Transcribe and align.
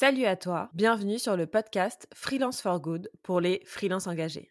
Salut 0.00 0.26
à 0.26 0.36
toi, 0.36 0.70
bienvenue 0.74 1.18
sur 1.18 1.36
le 1.36 1.48
podcast 1.48 2.06
Freelance 2.14 2.60
for 2.60 2.78
Good 2.78 3.10
pour 3.24 3.40
les 3.40 3.62
freelances 3.64 4.06
engagés. 4.06 4.48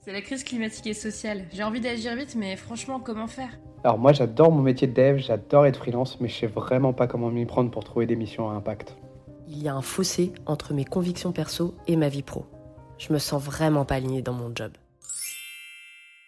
C'est 0.00 0.12
la 0.12 0.22
crise 0.22 0.42
climatique 0.42 0.86
et 0.86 0.94
sociale. 0.94 1.44
J'ai 1.52 1.62
envie 1.62 1.82
d'agir 1.82 2.16
vite, 2.16 2.34
mais 2.34 2.56
franchement, 2.56 2.98
comment 2.98 3.26
faire? 3.26 3.50
Alors 3.84 3.98
moi 3.98 4.14
j'adore 4.14 4.50
mon 4.52 4.62
métier 4.62 4.86
de 4.86 4.94
dev, 4.94 5.18
j'adore 5.18 5.66
être 5.66 5.76
freelance, 5.76 6.18
mais 6.18 6.28
je 6.28 6.34
sais 6.34 6.46
vraiment 6.46 6.94
pas 6.94 7.06
comment 7.06 7.28
m'y 7.28 7.44
prendre 7.44 7.70
pour 7.70 7.84
trouver 7.84 8.06
des 8.06 8.16
missions 8.16 8.48
à 8.48 8.54
impact. 8.54 8.96
Il 9.48 9.62
y 9.62 9.68
a 9.68 9.74
un 9.74 9.82
fossé 9.82 10.32
entre 10.46 10.72
mes 10.72 10.86
convictions 10.86 11.32
perso 11.32 11.74
et 11.86 11.96
ma 11.96 12.08
vie 12.08 12.22
pro. 12.22 12.46
Je 12.96 13.12
me 13.12 13.18
sens 13.18 13.42
vraiment 13.42 13.84
pas 13.84 13.96
alignée 13.96 14.22
dans 14.22 14.32
mon 14.32 14.50
job. 14.54 14.72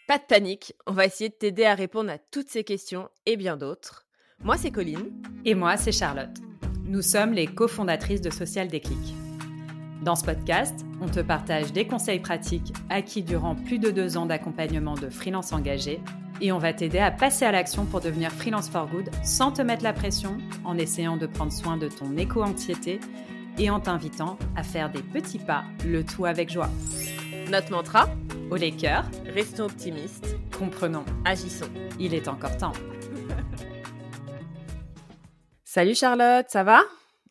Pas 0.07 0.19
de 0.19 0.25
panique, 0.25 0.75
on 0.87 0.93
va 0.93 1.07
essayer 1.07 1.31
de 1.31 1.35
t'aider 1.37 1.65
à 1.65 1.75
répondre 1.75 2.11
à 2.11 2.19
toutes 2.19 2.51
ces 2.51 2.65
questions 2.65 3.09
et 3.25 3.39
bien 3.39 3.57
d'autres. 3.57 4.05
Moi 4.41 4.59
c'est 4.59 4.71
Colline. 4.71 5.11
Et 5.47 5.55
moi 5.55 5.79
c'est 5.79 5.91
Charlotte. 5.91 6.37
Nous 6.87 7.01
sommes 7.01 7.33
les 7.33 7.47
cofondatrices 7.47 8.21
de 8.21 8.29
Social 8.29 8.69
Déclic. 8.69 9.15
Dans 10.03 10.15
ce 10.15 10.25
podcast, 10.25 10.85
on 11.01 11.09
te 11.09 11.21
partage 11.21 11.73
des 11.73 11.87
conseils 11.87 12.21
pratiques 12.21 12.75
acquis 12.91 13.23
durant 13.23 13.55
plus 13.55 13.79
de 13.79 13.91
deux 13.91 14.19
ans 14.19 14.27
d'accompagnement 14.27 14.93
de 14.95 15.09
freelance 15.09 15.55
engagés 15.55 16.01
et 16.43 16.53
on 16.53 16.59
va 16.59 16.75
t'aider 16.75 16.99
à 16.99 17.11
passer 17.11 17.47
à 17.47 17.53
l'action 17.53 17.87
pour 17.87 18.03
devenir 18.03 18.31
freelance 18.31 18.69
for 18.69 18.87
good 18.87 19.09
sans 19.25 19.51
te 19.51 19.63
mettre 19.63 19.83
la 19.83 19.95
pression, 19.95 20.37
en 20.65 20.77
essayant 20.77 21.17
de 21.17 21.27
prendre 21.27 21.53
soin 21.53 21.79
de 21.79 21.89
ton 21.89 22.19
éco-anxiété 22.19 23.01
et 23.59 23.71
en 23.71 23.81
t'invitant 23.81 24.37
à 24.55 24.63
faire 24.63 24.91
des 24.91 25.03
petits 25.03 25.39
pas, 25.39 25.65
le 25.87 26.05
tout 26.05 26.27
avec 26.27 26.53
joie. 26.53 26.71
Notre 27.51 27.71
mantra? 27.73 28.11
Au 28.51 28.57
les 28.57 28.73
cœurs, 28.73 29.07
Restons 29.35 29.65
optimistes, 29.65 30.37
comprenons, 30.59 31.05
agissons. 31.25 31.65
il 31.99 32.13
est 32.13 32.29
encore 32.29 32.57
temps. 32.59 32.73
Salut 35.75 35.97
Charlotte, 35.97 36.47
ça 36.51 36.63
va? 36.63 36.83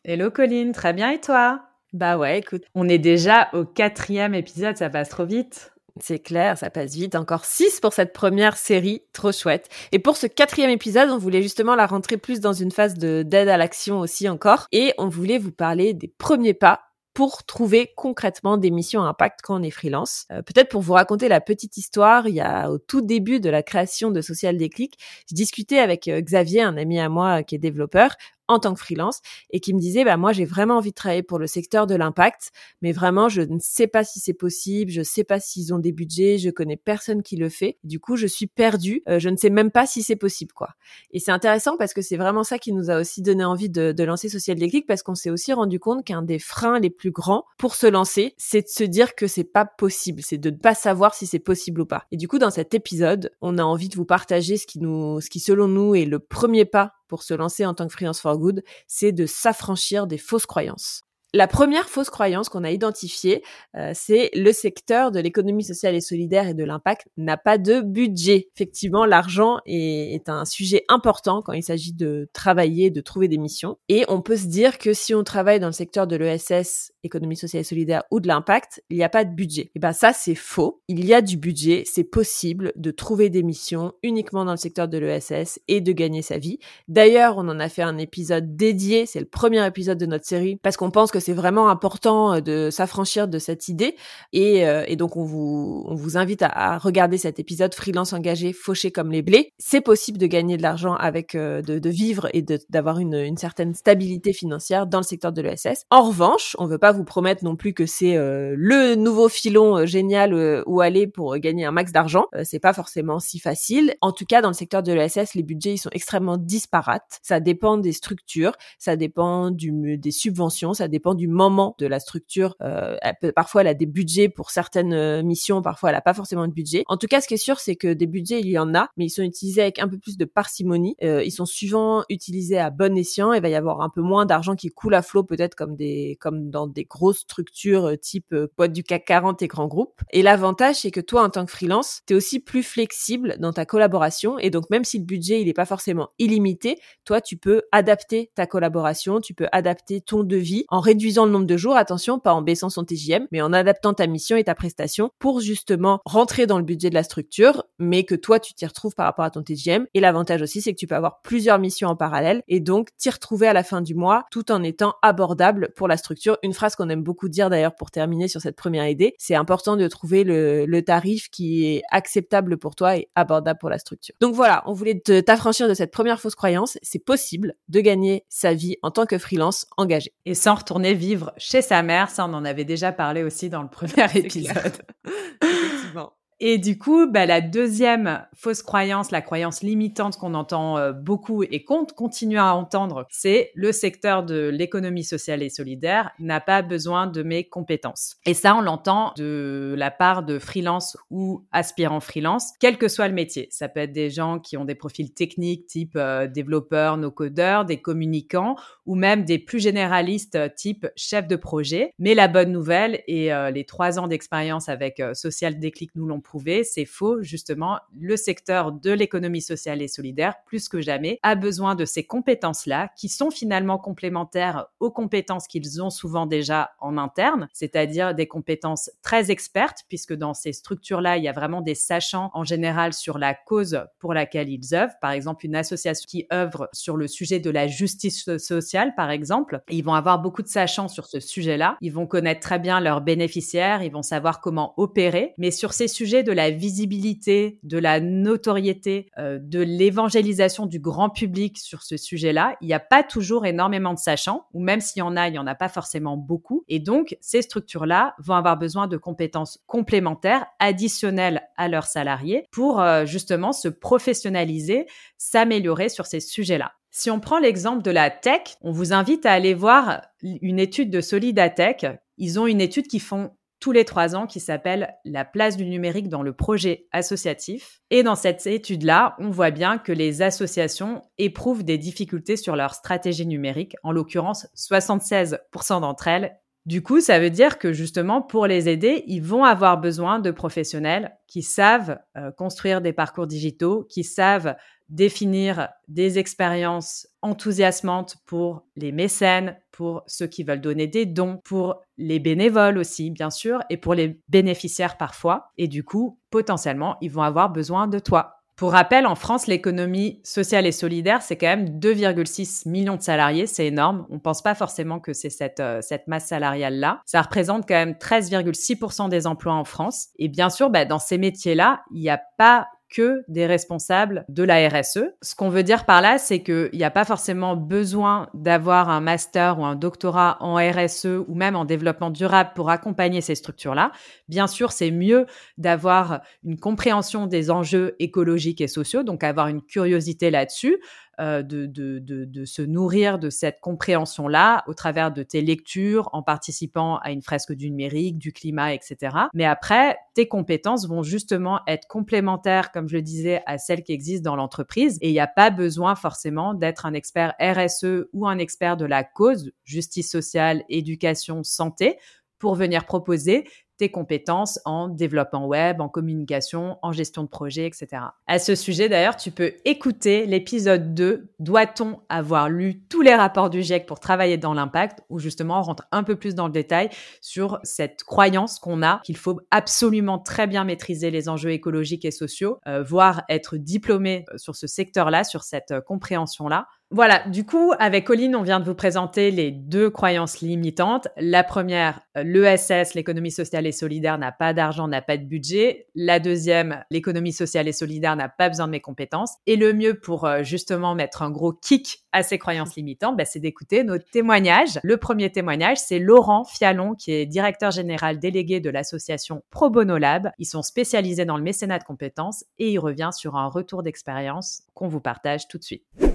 Hello 0.04 0.30
Colline, 0.30 0.72
très 0.72 0.92
bien 0.92 1.12
et 1.12 1.18
toi? 1.18 1.62
Bah 1.94 2.18
ouais, 2.18 2.40
écoute, 2.40 2.64
On 2.74 2.90
est 2.90 2.98
déjà 2.98 3.48
au 3.54 3.64
quatrième 3.64 4.34
épisode, 4.34 4.76
ça 4.76 4.90
passe 4.90 5.08
trop 5.08 5.24
vite. 5.24 5.72
c'est 5.98 6.18
clair, 6.18 6.58
ça 6.58 6.68
passe 6.68 6.94
vite. 6.94 7.14
Encore 7.14 7.46
six 7.46 7.80
pour 7.80 7.94
cette 7.94 8.12
première 8.12 8.58
série, 8.58 9.00
trop 9.14 9.32
chouette. 9.32 9.70
Et 9.92 9.98
pour 9.98 10.18
ce 10.18 10.26
quatrième 10.26 10.68
épisode, 10.68 11.08
on 11.08 11.16
voulait 11.16 11.40
justement 11.40 11.74
la 11.74 11.86
rentrer 11.86 12.18
plus 12.18 12.40
dans 12.40 12.52
une 12.52 12.70
phase 12.70 12.92
de 12.98 13.22
d'aide 13.22 13.48
à 13.48 13.56
l'action 13.56 14.00
aussi 14.00 14.28
encore. 14.28 14.66
Et 14.72 14.92
on 14.98 15.08
voulait 15.08 15.38
vous 15.38 15.50
parler 15.50 15.94
des 15.94 16.08
premiers 16.08 16.52
pas 16.52 16.82
pour 17.14 17.44
trouver 17.44 17.92
concrètement 17.96 18.56
des 18.56 18.72
missions 18.72 19.02
à 19.02 19.06
impact 19.06 19.40
quand 19.42 19.60
on 19.60 19.62
est 19.62 19.70
freelance. 19.70 20.26
Euh, 20.32 20.42
Peut-être 20.42 20.68
pour 20.68 20.82
vous 20.82 20.92
raconter 20.94 21.28
la 21.28 21.40
petite 21.40 21.76
histoire, 21.76 22.26
il 22.26 22.34
y 22.34 22.40
a 22.40 22.70
au 22.70 22.78
tout 22.78 23.00
début 23.00 23.38
de 23.38 23.48
la 23.48 23.62
création 23.62 24.10
de 24.10 24.20
Social 24.20 24.58
Déclic, 24.58 24.98
je 25.30 25.34
discutais 25.34 25.78
avec 25.78 26.08
euh, 26.08 26.20
Xavier, 26.20 26.62
un 26.62 26.76
ami 26.76 26.98
à 26.98 27.08
moi 27.08 27.38
euh, 27.38 27.42
qui 27.42 27.54
est 27.54 27.58
développeur, 27.58 28.16
en 28.48 28.58
tant 28.58 28.74
que 28.74 28.80
freelance 28.80 29.20
et 29.50 29.60
qui 29.60 29.74
me 29.74 29.80
disait 29.80 30.04
bah 30.04 30.16
moi 30.16 30.32
j'ai 30.32 30.44
vraiment 30.44 30.76
envie 30.78 30.90
de 30.90 30.94
travailler 30.94 31.22
pour 31.22 31.38
le 31.38 31.46
secteur 31.46 31.86
de 31.86 31.94
l'impact 31.94 32.50
mais 32.82 32.92
vraiment 32.92 33.28
je 33.28 33.42
ne 33.42 33.58
sais 33.60 33.86
pas 33.86 34.04
si 34.04 34.20
c'est 34.20 34.34
possible 34.34 34.90
je 34.90 35.02
sais 35.02 35.24
pas 35.24 35.40
s'ils 35.40 35.72
ont 35.72 35.78
des 35.78 35.92
budgets 35.92 36.38
je 36.38 36.50
connais 36.50 36.76
personne 36.76 37.22
qui 37.22 37.36
le 37.36 37.48
fait. 37.48 37.78
Du 37.84 38.00
coup 38.00 38.16
je 38.16 38.26
suis 38.26 38.46
perdue 38.46 39.02
euh, 39.08 39.18
je 39.18 39.28
ne 39.28 39.36
sais 39.36 39.50
même 39.50 39.70
pas 39.70 39.86
si 39.86 40.02
c'est 40.02 40.16
possible 40.16 40.52
quoi. 40.52 40.70
Et 41.10 41.18
c'est 41.18 41.32
intéressant 41.32 41.76
parce 41.76 41.94
que 41.94 42.02
c'est 42.02 42.16
vraiment 42.16 42.44
ça 42.44 42.58
qui 42.58 42.72
nous 42.72 42.90
a 42.90 43.00
aussi 43.00 43.22
donné 43.22 43.44
envie 43.44 43.70
de, 43.70 43.92
de 43.92 44.04
lancer 44.04 44.28
Social 44.28 44.58
Déclic 44.58 44.86
parce 44.86 45.02
qu'on 45.02 45.14
s'est 45.14 45.30
aussi 45.30 45.52
rendu 45.52 45.80
compte 45.80 46.04
qu'un 46.04 46.22
des 46.22 46.38
freins 46.38 46.78
les 46.78 46.90
plus 46.90 47.10
grands 47.10 47.44
pour 47.58 47.74
se 47.74 47.86
lancer 47.86 48.34
c'est 48.36 48.62
de 48.62 48.68
se 48.68 48.84
dire 48.84 49.14
que 49.14 49.26
c'est 49.26 49.44
pas 49.44 49.64
possible 49.64 50.22
c'est 50.22 50.38
de 50.38 50.50
ne 50.50 50.56
pas 50.56 50.74
savoir 50.74 51.14
si 51.14 51.26
c'est 51.26 51.38
possible 51.38 51.80
ou 51.80 51.86
pas. 51.86 52.04
Et 52.12 52.16
du 52.16 52.28
coup 52.28 52.38
dans 52.38 52.50
cet 52.50 52.74
épisode 52.74 53.32
on 53.40 53.58
a 53.58 53.62
envie 53.62 53.88
de 53.88 53.96
vous 53.96 54.04
partager 54.04 54.56
ce 54.56 54.66
qui 54.66 54.80
nous 54.80 55.20
ce 55.20 55.30
qui 55.30 55.40
selon 55.40 55.68
nous 55.68 55.94
est 55.94 56.04
le 56.04 56.18
premier 56.18 56.64
pas 56.64 56.92
pour 57.08 57.22
se 57.22 57.34
lancer 57.34 57.66
en 57.66 57.74
tant 57.74 57.86
que 57.86 57.92
freelance 57.92 58.20
for 58.20 58.38
good, 58.38 58.62
c'est 58.86 59.12
de 59.12 59.26
s'affranchir 59.26 60.06
des 60.06 60.18
fausses 60.18 60.46
croyances. 60.46 61.02
La 61.34 61.48
première 61.48 61.88
fausse 61.88 62.10
croyance 62.10 62.48
qu'on 62.48 62.62
a 62.62 62.70
identifiée, 62.70 63.42
euh, 63.76 63.90
c'est 63.92 64.30
le 64.34 64.52
secteur 64.52 65.10
de 65.10 65.18
l'économie 65.18 65.64
sociale 65.64 65.96
et 65.96 66.00
solidaire 66.00 66.46
et 66.46 66.54
de 66.54 66.62
l'impact 66.62 67.08
n'a 67.16 67.36
pas 67.36 67.58
de 67.58 67.80
budget. 67.80 68.50
Effectivement, 68.54 69.04
l'argent 69.04 69.58
est, 69.66 70.14
est 70.14 70.28
un 70.28 70.44
sujet 70.44 70.84
important 70.86 71.42
quand 71.42 71.52
il 71.52 71.64
s'agit 71.64 71.92
de 71.92 72.28
travailler, 72.32 72.90
de 72.90 73.00
trouver 73.00 73.26
des 73.26 73.38
missions. 73.38 73.78
Et 73.88 74.04
on 74.06 74.22
peut 74.22 74.36
se 74.36 74.46
dire 74.46 74.78
que 74.78 74.92
si 74.92 75.12
on 75.12 75.24
travaille 75.24 75.58
dans 75.58 75.66
le 75.66 75.72
secteur 75.72 76.06
de 76.06 76.14
l'ESS, 76.14 76.92
économie 77.04 77.36
sociale 77.36 77.60
et 77.60 77.64
solidaire, 77.64 78.02
ou 78.10 78.20
de 78.20 78.28
l'impact, 78.28 78.82
il 78.90 78.96
n'y 78.96 79.04
a 79.04 79.08
pas 79.08 79.24
de 79.24 79.34
budget. 79.34 79.70
Et 79.74 79.78
ben 79.78 79.92
ça, 79.92 80.12
c'est 80.12 80.34
faux. 80.34 80.82
Il 80.88 81.04
y 81.04 81.14
a 81.14 81.22
du 81.22 81.36
budget. 81.36 81.84
C'est 81.86 82.04
possible 82.04 82.72
de 82.76 82.90
trouver 82.90 83.30
des 83.30 83.42
missions 83.42 83.92
uniquement 84.02 84.44
dans 84.44 84.52
le 84.52 84.56
secteur 84.56 84.88
de 84.88 84.98
l'ESS 84.98 85.60
et 85.68 85.80
de 85.80 85.92
gagner 85.92 86.22
sa 86.22 86.38
vie. 86.38 86.58
D'ailleurs, 86.88 87.38
on 87.38 87.48
en 87.48 87.60
a 87.60 87.68
fait 87.68 87.82
un 87.82 87.98
épisode 87.98 88.56
dédié. 88.56 89.06
C'est 89.06 89.20
le 89.20 89.26
premier 89.26 89.64
épisode 89.66 89.98
de 89.98 90.06
notre 90.06 90.24
série 90.24 90.58
parce 90.62 90.76
qu'on 90.76 90.90
pense 90.90 91.10
que 91.10 91.20
c'est 91.20 91.32
vraiment 91.32 91.68
important 91.68 92.34
euh, 92.34 92.40
de 92.40 92.70
s'affranchir 92.70 93.28
de 93.28 93.38
cette 93.38 93.68
idée. 93.68 93.96
Et, 94.32 94.66
euh, 94.66 94.84
et 94.86 94.96
donc, 94.96 95.16
on 95.16 95.24
vous, 95.24 95.84
on 95.86 95.94
vous 95.94 96.16
invite 96.16 96.42
à, 96.42 96.48
à, 96.48 96.78
regarder 96.78 97.18
cet 97.18 97.38
épisode 97.38 97.74
freelance 97.74 98.12
engagé, 98.12 98.52
fauché 98.52 98.90
comme 98.90 99.10
les 99.10 99.22
blés. 99.22 99.52
C'est 99.58 99.80
possible 99.80 100.18
de 100.18 100.26
gagner 100.26 100.56
de 100.56 100.62
l'argent 100.62 100.94
avec, 100.94 101.34
euh, 101.34 101.62
de, 101.62 101.78
de, 101.78 101.90
vivre 101.90 102.28
et 102.32 102.44
d'avoir 102.70 102.98
une, 102.98 103.14
une, 103.14 103.36
certaine 103.36 103.74
stabilité 103.74 104.32
financière 104.32 104.86
dans 104.86 104.98
le 104.98 105.04
secteur 105.04 105.32
de 105.32 105.42
l'ESS. 105.42 105.84
En 105.90 106.02
revanche, 106.02 106.56
on 106.58 106.66
veut 106.66 106.78
pas 106.78 106.92
vous 106.94 107.04
promettre 107.04 107.44
non 107.44 107.56
plus 107.56 107.74
que 107.74 107.84
c'est 107.84 108.16
euh, 108.16 108.54
le 108.56 108.94
nouveau 108.94 109.28
filon 109.28 109.78
euh, 109.78 109.86
génial 109.86 110.34
où 110.66 110.80
aller 110.80 111.06
pour 111.06 111.36
gagner 111.36 111.64
un 111.64 111.72
max 111.72 111.92
d'argent. 111.92 112.26
c'est 112.44 112.58
pas 112.58 112.72
forcément 112.72 113.20
si 113.20 113.38
facile. 113.38 113.94
En 114.00 114.12
tout 114.12 114.24
cas, 114.24 114.40
dans 114.40 114.48
le 114.48 114.54
secteur 114.54 114.82
de 114.82 114.92
l'ESS, 114.92 115.34
les 115.34 115.42
budgets 115.42 115.74
ils 115.74 115.78
sont 115.78 115.90
extrêmement 115.92 116.38
disparates. 116.38 117.20
Ça 117.22 117.40
dépend 117.40 117.76
des 117.76 117.92
structures, 117.92 118.52
ça 118.78 118.96
dépend 118.96 119.50
du, 119.50 119.98
des 119.98 120.10
subventions, 120.10 120.74
ça 120.74 120.88
dépend 120.88 121.14
du 121.14 121.28
moment 121.28 121.74
de 121.78 121.86
la 121.86 122.00
structure. 122.00 122.56
Euh, 122.60 122.96
elle 123.02 123.14
peut, 123.20 123.32
parfois, 123.32 123.62
elle 123.62 123.68
a 123.68 123.74
des 123.74 123.86
budgets 123.86 124.28
pour 124.28 124.50
certaines 124.50 124.92
euh, 124.92 125.22
missions, 125.22 125.62
parfois, 125.62 125.90
elle 125.90 125.96
a 125.96 126.00
pas 126.00 126.14
forcément 126.14 126.46
de 126.46 126.52
budget. 126.52 126.84
En 126.86 126.96
tout 126.96 127.06
cas, 127.06 127.20
ce 127.20 127.28
qui 127.28 127.34
est 127.34 127.38
sûr, 127.38 127.60
c'est 127.60 127.76
que 127.76 127.92
des 127.92 128.06
budgets, 128.06 128.40
il 128.40 128.48
y 128.48 128.58
en 128.58 128.74
a, 128.74 128.88
mais 128.96 129.06
ils 129.06 129.10
sont 129.10 129.22
utilisés 129.22 129.62
avec 129.62 129.78
un 129.78 129.88
peu 129.88 129.98
plus 129.98 130.16
de 130.16 130.24
parcimonie. 130.24 130.96
Euh, 131.02 131.22
ils 131.24 131.30
sont 131.30 131.46
souvent 131.46 132.04
utilisés 132.08 132.58
à 132.58 132.70
bon 132.70 132.96
escient. 132.96 133.32
Il 133.32 133.42
va 133.42 133.48
y 133.48 133.54
avoir 133.54 133.80
un 133.80 133.90
peu 133.90 134.00
moins 134.00 134.26
d'argent 134.26 134.54
qui 134.54 134.70
coule 134.70 134.94
à 134.94 135.02
flot, 135.02 135.24
peut-être 135.24 135.54
comme 135.54 135.76
des, 135.76 136.16
comme 136.20 136.50
dans 136.50 136.66
des 136.66 136.83
grosses 136.88 137.20
structures 137.20 137.86
euh, 137.86 137.96
type 137.96 138.32
euh, 138.32 138.48
boîte 138.56 138.72
du 138.72 138.82
CAC 138.82 139.04
40 139.04 139.42
et 139.42 139.48
grands 139.48 139.66
groupes. 139.66 140.00
Et 140.10 140.22
l'avantage, 140.22 140.76
c'est 140.76 140.90
que 140.90 141.00
toi, 141.00 141.22
en 141.22 141.30
tant 141.30 141.44
que 141.44 141.52
freelance, 141.52 142.00
tu 142.06 142.14
es 142.14 142.16
aussi 142.16 142.40
plus 142.40 142.62
flexible 142.62 143.36
dans 143.38 143.52
ta 143.52 143.66
collaboration. 143.66 144.38
Et 144.38 144.50
donc, 144.50 144.70
même 144.70 144.84
si 144.84 144.98
le 144.98 145.04
budget, 145.04 145.40
il 145.40 145.48
est 145.48 145.54
pas 145.54 145.66
forcément 145.66 146.08
illimité, 146.18 146.78
toi, 147.04 147.20
tu 147.20 147.36
peux 147.36 147.62
adapter 147.72 148.30
ta 148.34 148.46
collaboration, 148.46 149.20
tu 149.20 149.34
peux 149.34 149.48
adapter 149.52 150.00
ton 150.00 150.22
devis 150.22 150.64
en 150.68 150.80
réduisant 150.80 151.26
le 151.26 151.32
nombre 151.32 151.46
de 151.46 151.56
jours, 151.56 151.76
attention, 151.76 152.18
pas 152.18 152.34
en 152.34 152.42
baissant 152.42 152.70
son 152.70 152.84
TJM, 152.84 153.26
mais 153.32 153.42
en 153.42 153.52
adaptant 153.52 153.94
ta 153.94 154.06
mission 154.06 154.36
et 154.36 154.44
ta 154.44 154.54
prestation 154.54 155.10
pour 155.18 155.40
justement 155.40 156.00
rentrer 156.04 156.46
dans 156.46 156.58
le 156.58 156.64
budget 156.64 156.90
de 156.90 156.94
la 156.94 157.02
structure, 157.02 157.64
mais 157.78 158.04
que 158.04 158.14
toi, 158.14 158.40
tu 158.40 158.54
t'y 158.54 158.66
retrouves 158.66 158.94
par 158.94 159.06
rapport 159.06 159.24
à 159.24 159.30
ton 159.30 159.42
TJM. 159.42 159.86
Et 159.94 160.00
l'avantage 160.00 160.42
aussi, 160.42 160.60
c'est 160.60 160.72
que 160.72 160.78
tu 160.78 160.86
peux 160.86 160.94
avoir 160.94 161.20
plusieurs 161.22 161.58
missions 161.58 161.88
en 161.88 161.96
parallèle 161.96 162.42
et 162.48 162.60
donc 162.60 162.88
t'y 162.96 163.10
retrouver 163.10 163.46
à 163.46 163.52
la 163.52 163.62
fin 163.62 163.80
du 163.80 163.94
mois 163.94 164.24
tout 164.30 164.50
en 164.52 164.62
étant 164.62 164.94
abordable 165.02 165.72
pour 165.76 165.88
la 165.88 165.96
structure. 165.96 166.38
Une 166.42 166.52
phrase 166.52 166.73
qu'on 166.76 166.88
aime 166.88 167.02
beaucoup 167.02 167.28
dire 167.28 167.50
d'ailleurs 167.50 167.74
pour 167.74 167.90
terminer 167.90 168.28
sur 168.28 168.40
cette 168.40 168.56
première 168.56 168.88
idée, 168.88 169.14
c'est 169.18 169.34
important 169.34 169.76
de 169.76 169.86
trouver 169.88 170.24
le, 170.24 170.66
le, 170.66 170.82
tarif 170.82 171.30
qui 171.30 171.66
est 171.66 171.82
acceptable 171.90 172.58
pour 172.58 172.74
toi 172.74 172.96
et 172.96 173.08
abordable 173.14 173.58
pour 173.58 173.70
la 173.70 173.78
structure. 173.78 174.14
Donc 174.20 174.34
voilà, 174.34 174.62
on 174.66 174.72
voulait 174.72 175.00
t'affranchir 175.00 175.68
de 175.68 175.74
cette 175.74 175.90
première 175.90 176.20
fausse 176.20 176.34
croyance. 176.34 176.78
C'est 176.82 176.98
possible 176.98 177.54
de 177.68 177.80
gagner 177.80 178.24
sa 178.28 178.54
vie 178.54 178.76
en 178.82 178.90
tant 178.90 179.06
que 179.06 179.18
freelance 179.18 179.66
engagé. 179.76 180.12
Et 180.26 180.34
sans 180.34 180.54
retourner 180.54 180.94
vivre 180.94 181.32
chez 181.36 181.62
sa 181.62 181.82
mère, 181.82 182.10
ça 182.10 182.26
on 182.26 182.34
en 182.34 182.44
avait 182.44 182.64
déjà 182.64 182.92
parlé 182.92 183.22
aussi 183.22 183.48
dans 183.48 183.62
le 183.62 183.68
premier 183.70 184.06
épisode. 184.14 184.82
Effectivement. 185.42 186.12
Et 186.46 186.58
du 186.58 186.76
coup, 186.76 187.06
bah, 187.06 187.24
la 187.24 187.40
deuxième 187.40 188.22
fausse 188.34 188.60
croyance, 188.60 189.10
la 189.10 189.22
croyance 189.22 189.62
limitante 189.62 190.18
qu'on 190.18 190.34
entend 190.34 190.76
euh, 190.76 190.92
beaucoup 190.92 191.42
et 191.42 191.64
qu'on 191.64 191.86
continue 191.86 192.36
à 192.36 192.54
entendre, 192.54 193.06
c'est 193.08 193.50
le 193.54 193.72
secteur 193.72 194.22
de 194.24 194.50
l'économie 194.52 195.04
sociale 195.04 195.42
et 195.42 195.48
solidaire 195.48 196.10
n'a 196.18 196.42
pas 196.42 196.60
besoin 196.60 197.06
de 197.06 197.22
mes 197.22 197.44
compétences. 197.44 198.16
Et 198.26 198.34
ça, 198.34 198.54
on 198.56 198.60
l'entend 198.60 199.14
de 199.16 199.74
la 199.78 199.90
part 199.90 200.22
de 200.22 200.38
freelance 200.38 200.98
ou 201.08 201.46
aspirants 201.50 202.00
freelance, 202.00 202.52
quel 202.60 202.76
que 202.76 202.88
soit 202.88 203.08
le 203.08 203.14
métier. 203.14 203.48
Ça 203.50 203.70
peut 203.70 203.80
être 203.80 203.94
des 203.94 204.10
gens 204.10 204.38
qui 204.38 204.58
ont 204.58 204.66
des 204.66 204.74
profils 204.74 205.14
techniques 205.14 205.66
type 205.66 205.96
euh, 205.96 206.26
développeurs, 206.26 206.98
no-codeurs, 206.98 207.64
des 207.64 207.80
communicants 207.80 208.54
ou 208.84 208.96
même 208.96 209.24
des 209.24 209.38
plus 209.38 209.60
généralistes 209.60 210.54
type 210.56 210.88
chef 210.94 211.26
de 211.26 211.36
projet. 211.36 211.94
Mais 211.98 212.14
la 212.14 212.28
bonne 212.28 212.52
nouvelle 212.52 213.02
et 213.06 213.32
euh, 213.32 213.50
les 213.50 213.64
trois 213.64 213.98
ans 213.98 214.08
d'expérience 214.08 214.68
avec 214.68 215.00
Social 215.14 215.58
Déclic 215.58 215.90
nous 215.94 216.06
l'ont 216.06 216.20
prouvé, 216.20 216.33
c'est 216.64 216.84
faux. 216.84 217.22
Justement, 217.22 217.78
le 217.98 218.16
secteur 218.16 218.72
de 218.72 218.90
l'économie 218.90 219.42
sociale 219.42 219.82
et 219.82 219.88
solidaire, 219.88 220.34
plus 220.46 220.68
que 220.68 220.80
jamais, 220.80 221.18
a 221.22 221.34
besoin 221.34 221.74
de 221.74 221.84
ces 221.84 222.04
compétences-là, 222.04 222.90
qui 222.96 223.08
sont 223.08 223.30
finalement 223.30 223.78
complémentaires 223.78 224.66
aux 224.80 224.90
compétences 224.90 225.46
qu'ils 225.46 225.82
ont 225.82 225.90
souvent 225.90 226.26
déjà 226.26 226.72
en 226.80 226.98
interne, 226.98 227.48
c'est-à-dire 227.52 228.14
des 228.14 228.26
compétences 228.26 228.90
très 229.02 229.30
expertes, 229.30 229.80
puisque 229.88 230.14
dans 230.14 230.34
ces 230.34 230.52
structures-là, 230.52 231.16
il 231.16 231.24
y 231.24 231.28
a 231.28 231.32
vraiment 231.32 231.60
des 231.60 231.74
sachants 231.74 232.30
en 232.34 232.44
général 232.44 232.92
sur 232.92 233.18
la 233.18 233.34
cause 233.34 233.80
pour 233.98 234.14
laquelle 234.14 234.48
ils 234.48 234.74
œuvrent. 234.74 234.98
Par 235.00 235.10
exemple, 235.10 235.46
une 235.46 235.56
association 235.56 236.04
qui 236.08 236.26
œuvre 236.32 236.68
sur 236.72 236.96
le 236.96 237.06
sujet 237.06 237.40
de 237.40 237.50
la 237.50 237.66
justice 237.66 238.36
sociale, 238.36 238.94
par 238.94 239.10
exemple, 239.10 239.60
ils 239.70 239.84
vont 239.84 239.94
avoir 239.94 240.20
beaucoup 240.20 240.42
de 240.42 240.48
sachants 240.48 240.88
sur 240.88 241.06
ce 241.06 241.20
sujet-là. 241.20 241.76
Ils 241.80 241.92
vont 241.92 242.06
connaître 242.06 242.40
très 242.40 242.58
bien 242.58 242.80
leurs 242.80 243.00
bénéficiaires, 243.00 243.82
ils 243.82 243.92
vont 243.92 244.02
savoir 244.02 244.40
comment 244.40 244.74
opérer. 244.76 245.34
Mais 245.38 245.50
sur 245.50 245.72
ces 245.72 245.88
sujets 245.88 246.13
de 246.22 246.32
la 246.32 246.50
visibilité, 246.50 247.58
de 247.62 247.78
la 247.78 248.00
notoriété, 248.00 249.10
euh, 249.18 249.38
de 249.40 249.60
l'évangélisation 249.60 250.66
du 250.66 250.78
grand 250.78 251.10
public 251.10 251.58
sur 251.58 251.82
ce 251.82 251.96
sujet-là, 251.96 252.56
il 252.60 252.66
n'y 252.66 252.74
a 252.74 252.80
pas 252.80 253.02
toujours 253.02 253.46
énormément 253.46 253.94
de 253.94 253.98
sachants, 253.98 254.46
ou 254.52 254.60
même 254.62 254.80
s'il 254.80 255.00
y 255.00 255.02
en 255.02 255.16
a, 255.16 255.28
il 255.28 255.32
n'y 255.32 255.38
en 255.38 255.46
a 255.46 255.54
pas 255.54 255.68
forcément 255.68 256.16
beaucoup. 256.16 256.64
Et 256.68 256.78
donc, 256.78 257.16
ces 257.20 257.42
structures-là 257.42 258.14
vont 258.18 258.34
avoir 258.34 258.56
besoin 258.56 258.86
de 258.86 258.96
compétences 258.96 259.58
complémentaires, 259.66 260.46
additionnelles 260.58 261.42
à 261.56 261.68
leurs 261.68 261.86
salariés, 261.86 262.46
pour 262.50 262.80
euh, 262.80 263.04
justement 263.06 263.52
se 263.52 263.68
professionnaliser, 263.68 264.86
s'améliorer 265.18 265.88
sur 265.88 266.06
ces 266.06 266.20
sujets-là. 266.20 266.72
Si 266.96 267.10
on 267.10 267.18
prend 267.18 267.40
l'exemple 267.40 267.82
de 267.82 267.90
la 267.90 268.08
tech, 268.08 268.56
on 268.60 268.70
vous 268.70 268.92
invite 268.92 269.26
à 269.26 269.32
aller 269.32 269.52
voir 269.52 270.02
une 270.22 270.60
étude 270.60 270.90
de 270.90 271.00
Solidatech. 271.00 271.86
Ils 272.18 272.38
ont 272.38 272.46
une 272.46 272.60
étude 272.60 272.86
qui 272.86 273.00
font 273.00 273.32
tous 273.64 273.72
les 273.72 273.86
trois 273.86 274.14
ans 274.14 274.26
qui 274.26 274.40
s'appelle 274.40 274.94
La 275.06 275.24
place 275.24 275.56
du 275.56 275.64
numérique 275.64 276.10
dans 276.10 276.22
le 276.22 276.34
projet 276.34 276.86
associatif. 276.92 277.80
Et 277.88 278.02
dans 278.02 278.14
cette 278.14 278.46
étude-là, 278.46 279.16
on 279.18 279.30
voit 279.30 279.52
bien 279.52 279.78
que 279.78 279.90
les 279.90 280.20
associations 280.20 281.00
éprouvent 281.16 281.64
des 281.64 281.78
difficultés 281.78 282.36
sur 282.36 282.56
leur 282.56 282.74
stratégie 282.74 283.26
numérique, 283.26 283.74
en 283.82 283.90
l'occurrence 283.90 284.48
76% 284.54 285.80
d'entre 285.80 286.08
elles 286.08 286.36
du 286.66 286.82
coup, 286.82 287.02
ça 287.02 287.20
veut 287.20 287.28
dire 287.28 287.58
que 287.58 287.74
justement, 287.74 288.22
pour 288.22 288.46
les 288.46 288.70
aider, 288.70 289.04
ils 289.06 289.22
vont 289.22 289.44
avoir 289.44 289.78
besoin 289.78 290.18
de 290.18 290.30
professionnels 290.30 291.14
qui 291.26 291.42
savent 291.42 291.98
euh, 292.16 292.30
construire 292.30 292.80
des 292.80 292.94
parcours 292.94 293.26
digitaux, 293.26 293.84
qui 293.90 294.02
savent 294.02 294.56
définir 294.88 295.68
des 295.88 296.18
expériences 296.18 297.08
enthousiasmantes 297.22 298.16
pour 298.26 298.64
les 298.76 298.92
mécènes, 298.92 299.56
pour 299.70 300.02
ceux 300.06 300.26
qui 300.26 300.44
veulent 300.44 300.60
donner 300.60 300.86
des 300.86 301.06
dons, 301.06 301.40
pour 301.44 301.82
les 301.96 302.18
bénévoles 302.18 302.78
aussi, 302.78 303.10
bien 303.10 303.30
sûr, 303.30 303.60
et 303.70 303.76
pour 303.76 303.94
les 303.94 304.20
bénéficiaires 304.28 304.96
parfois. 304.96 305.50
Et 305.58 305.68
du 305.68 305.84
coup, 305.84 306.18
potentiellement, 306.30 306.96
ils 307.00 307.10
vont 307.10 307.22
avoir 307.22 307.50
besoin 307.50 307.88
de 307.88 307.98
toi. 307.98 308.34
Pour 308.56 308.70
rappel, 308.70 309.04
en 309.06 309.16
France, 309.16 309.48
l'économie 309.48 310.20
sociale 310.22 310.64
et 310.64 310.70
solidaire, 310.70 311.22
c'est 311.22 311.36
quand 311.36 311.48
même 311.48 311.80
2,6 311.80 312.68
millions 312.68 312.94
de 312.94 313.02
salariés. 313.02 313.48
C'est 313.48 313.66
énorme. 313.66 314.06
On 314.10 314.20
pense 314.20 314.42
pas 314.42 314.54
forcément 314.54 315.00
que 315.00 315.12
c'est 315.12 315.30
cette, 315.30 315.58
euh, 315.58 315.80
cette 315.82 316.06
masse 316.06 316.26
salariale-là. 316.26 317.00
Ça 317.04 317.20
représente 317.20 317.66
quand 317.66 317.74
même 317.74 317.94
13,6% 317.94 319.08
des 319.08 319.26
emplois 319.26 319.54
en 319.54 319.64
France. 319.64 320.10
Et 320.20 320.28
bien 320.28 320.50
sûr, 320.50 320.70
bah, 320.70 320.84
dans 320.84 321.00
ces 321.00 321.18
métiers-là, 321.18 321.82
il 321.92 322.00
n'y 322.00 322.10
a 322.10 322.20
pas 322.38 322.68
que 322.94 323.24
des 323.26 323.44
responsables 323.46 324.24
de 324.28 324.44
la 324.44 324.68
RSE. 324.68 325.00
Ce 325.20 325.34
qu'on 325.34 325.48
veut 325.48 325.64
dire 325.64 325.84
par 325.84 326.00
là, 326.00 326.16
c'est 326.16 326.42
qu'il 326.42 326.70
n'y 326.72 326.84
a 326.84 326.92
pas 326.92 327.04
forcément 327.04 327.56
besoin 327.56 328.28
d'avoir 328.34 328.88
un 328.88 329.00
master 329.00 329.58
ou 329.58 329.64
un 329.64 329.74
doctorat 329.74 330.36
en 330.40 330.54
RSE 330.54 331.24
ou 331.26 331.34
même 331.34 331.56
en 331.56 331.64
développement 331.64 332.10
durable 332.10 332.52
pour 332.54 332.70
accompagner 332.70 333.20
ces 333.20 333.34
structures-là. 333.34 333.90
Bien 334.28 334.46
sûr, 334.46 334.70
c'est 334.70 334.92
mieux 334.92 335.26
d'avoir 335.58 336.20
une 336.44 336.58
compréhension 336.58 337.26
des 337.26 337.50
enjeux 337.50 337.96
écologiques 337.98 338.60
et 338.60 338.68
sociaux, 338.68 339.02
donc 339.02 339.24
avoir 339.24 339.48
une 339.48 339.60
curiosité 339.60 340.30
là-dessus. 340.30 340.78
Euh, 341.20 341.42
de, 341.42 341.66
de, 341.66 341.98
de, 341.98 342.24
de, 342.24 342.44
se 342.44 342.62
nourrir 342.62 343.18
de 343.18 343.30
cette 343.30 343.60
compréhension-là 343.60 344.64
au 344.66 344.74
travers 344.74 345.12
de 345.12 345.22
tes 345.22 345.42
lectures, 345.42 346.08
en 346.12 346.22
participant 346.22 346.98
à 346.98 347.12
une 347.12 347.22
fresque 347.22 347.52
du 347.52 347.70
numérique, 347.70 348.18
du 348.18 348.32
climat, 348.32 348.74
etc. 348.74 349.16
Mais 349.32 349.44
après, 349.44 349.96
tes 350.14 350.26
compétences 350.26 350.88
vont 350.88 351.02
justement 351.02 351.60
être 351.66 351.86
complémentaires, 351.86 352.72
comme 352.72 352.88
je 352.88 352.96
le 352.96 353.02
disais, 353.02 353.42
à 353.46 353.58
celles 353.58 353.82
qui 353.82 353.92
existent 353.92 354.28
dans 354.28 354.36
l'entreprise. 354.36 354.98
Et 355.02 355.10
il 355.10 355.12
n'y 355.12 355.20
a 355.20 355.28
pas 355.28 355.50
besoin 355.50 355.94
forcément 355.94 356.54
d'être 356.54 356.86
un 356.86 356.94
expert 356.94 357.34
RSE 357.40 358.06
ou 358.12 358.26
un 358.26 358.38
expert 358.38 358.76
de 358.76 358.86
la 358.86 359.04
cause, 359.04 359.52
justice 359.64 360.10
sociale, 360.10 360.64
éducation, 360.68 361.44
santé, 361.44 361.98
pour 362.38 362.56
venir 362.56 362.84
proposer 362.84 363.48
tes 363.76 363.90
compétences 363.90 364.60
en 364.64 364.88
développement 364.88 365.46
web, 365.46 365.80
en 365.80 365.88
communication, 365.88 366.78
en 366.82 366.92
gestion 366.92 367.22
de 367.22 367.28
projet, 367.28 367.66
etc. 367.66 368.02
À 368.26 368.38
ce 368.38 368.54
sujet, 368.54 368.88
d'ailleurs, 368.88 369.16
tu 369.16 369.30
peux 369.30 369.52
écouter 369.64 370.26
l'épisode 370.26 370.94
2, 370.94 371.30
Doit-on 371.40 372.00
avoir 372.08 372.48
lu 372.48 372.82
tous 372.88 373.02
les 373.02 373.14
rapports 373.14 373.50
du 373.50 373.62
GIEC 373.62 373.86
pour 373.86 374.00
travailler 374.00 374.36
dans 374.36 374.54
l'impact, 374.54 375.00
où 375.10 375.18
justement 375.18 375.58
on 375.58 375.62
rentre 375.62 375.86
un 375.92 376.02
peu 376.02 376.16
plus 376.16 376.34
dans 376.34 376.46
le 376.46 376.52
détail 376.52 376.88
sur 377.20 377.58
cette 377.62 378.04
croyance 378.04 378.58
qu'on 378.58 378.82
a 378.82 379.00
qu'il 379.04 379.16
faut 379.16 379.40
absolument 379.50 380.18
très 380.18 380.46
bien 380.46 380.64
maîtriser 380.64 381.10
les 381.10 381.28
enjeux 381.28 381.50
écologiques 381.50 382.04
et 382.04 382.10
sociaux, 382.10 382.58
euh, 382.66 382.82
voire 382.82 383.22
être 383.28 383.56
diplômé 383.56 384.24
euh, 384.32 384.38
sur 384.38 384.56
ce 384.56 384.66
secteur-là, 384.66 385.24
sur 385.24 385.42
cette 385.42 385.72
euh, 385.72 385.80
compréhension-là 385.80 386.66
voilà, 386.90 387.26
du 387.26 387.44
coup, 387.44 387.72
avec 387.80 388.04
Colline, 388.04 388.36
on 388.36 388.42
vient 388.42 388.60
de 388.60 388.64
vous 388.64 388.74
présenter 388.76 389.32
les 389.32 389.50
deux 389.50 389.90
croyances 389.90 390.40
limitantes. 390.40 391.08
La 391.16 391.42
première, 391.42 392.00
l'ESS, 392.14 392.94
l'économie 392.94 393.32
sociale 393.32 393.66
et 393.66 393.72
solidaire, 393.72 394.16
n'a 394.16 394.30
pas 394.30 394.52
d'argent, 394.52 394.86
n'a 394.86 395.02
pas 395.02 395.16
de 395.16 395.24
budget. 395.24 395.88
La 395.96 396.20
deuxième, 396.20 396.84
l'économie 396.90 397.32
sociale 397.32 397.66
et 397.66 397.72
solidaire 397.72 398.14
n'a 398.14 398.28
pas 398.28 398.48
besoin 398.48 398.66
de 398.66 398.70
mes 398.70 398.80
compétences. 398.80 399.32
Et 399.46 399.56
le 399.56 399.72
mieux 399.72 399.98
pour 399.98 400.24
euh, 400.24 400.44
justement 400.44 400.94
mettre 400.94 401.22
un 401.22 401.30
gros 401.30 401.52
kick 401.52 402.04
à 402.12 402.22
ces 402.22 402.38
croyances 402.38 402.76
limitantes, 402.76 403.16
bah, 403.16 403.24
c'est 403.24 403.40
d'écouter 403.40 403.82
nos 403.82 403.98
témoignages. 403.98 404.78
Le 404.84 404.96
premier 404.96 405.32
témoignage, 405.32 405.78
c'est 405.78 405.98
Laurent 405.98 406.44
Fialon, 406.44 406.94
qui 406.94 407.10
est 407.10 407.26
directeur 407.26 407.72
général 407.72 408.20
délégué 408.20 408.60
de 408.60 408.70
l'association 408.70 409.42
Pro 409.50 409.68
Bono 409.68 409.98
Lab. 409.98 410.30
Ils 410.38 410.46
sont 410.46 410.62
spécialisés 410.62 411.24
dans 411.24 411.38
le 411.38 411.42
mécénat 411.42 411.80
de 411.80 411.84
compétences 411.84 412.44
et 412.60 412.70
il 412.70 412.78
revient 412.78 413.10
sur 413.12 413.34
un 413.34 413.48
retour 413.48 413.82
d'expérience 413.82 414.62
qu'on 414.74 414.86
vous 414.86 415.00
partage 415.00 415.48
tout 415.48 415.58
de 415.58 415.64
suite. 415.64 416.13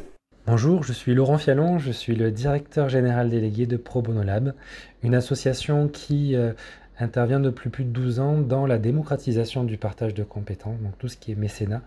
Bonjour, 0.52 0.82
je 0.82 0.94
suis 0.94 1.14
Laurent 1.14 1.38
Fialon, 1.38 1.78
je 1.78 1.92
suis 1.92 2.16
le 2.16 2.32
directeur 2.32 2.90
général 2.90 3.30
délégué 3.30 3.68
de 3.68 3.78
Pro 3.78 4.02
Bono 4.02 4.24
Lab, 4.24 4.56
une 5.04 5.14
association 5.14 5.88
qui 5.88 6.36
euh, 6.36 6.54
intervient 6.98 7.40
depuis 7.40 7.70
plus 7.70 7.84
de 7.84 7.92
12 7.92 8.20
ans 8.20 8.40
dans 8.40 8.66
la 8.66 8.80
démocratisation 8.80 9.64
du 9.64 9.78
partage 9.78 10.16
de 10.16 10.24
compétences, 10.24 10.82
donc 10.82 10.98
tout 10.98 11.08
ce 11.08 11.18
qui 11.18 11.32
est 11.32 11.36
mécénat 11.36 11.84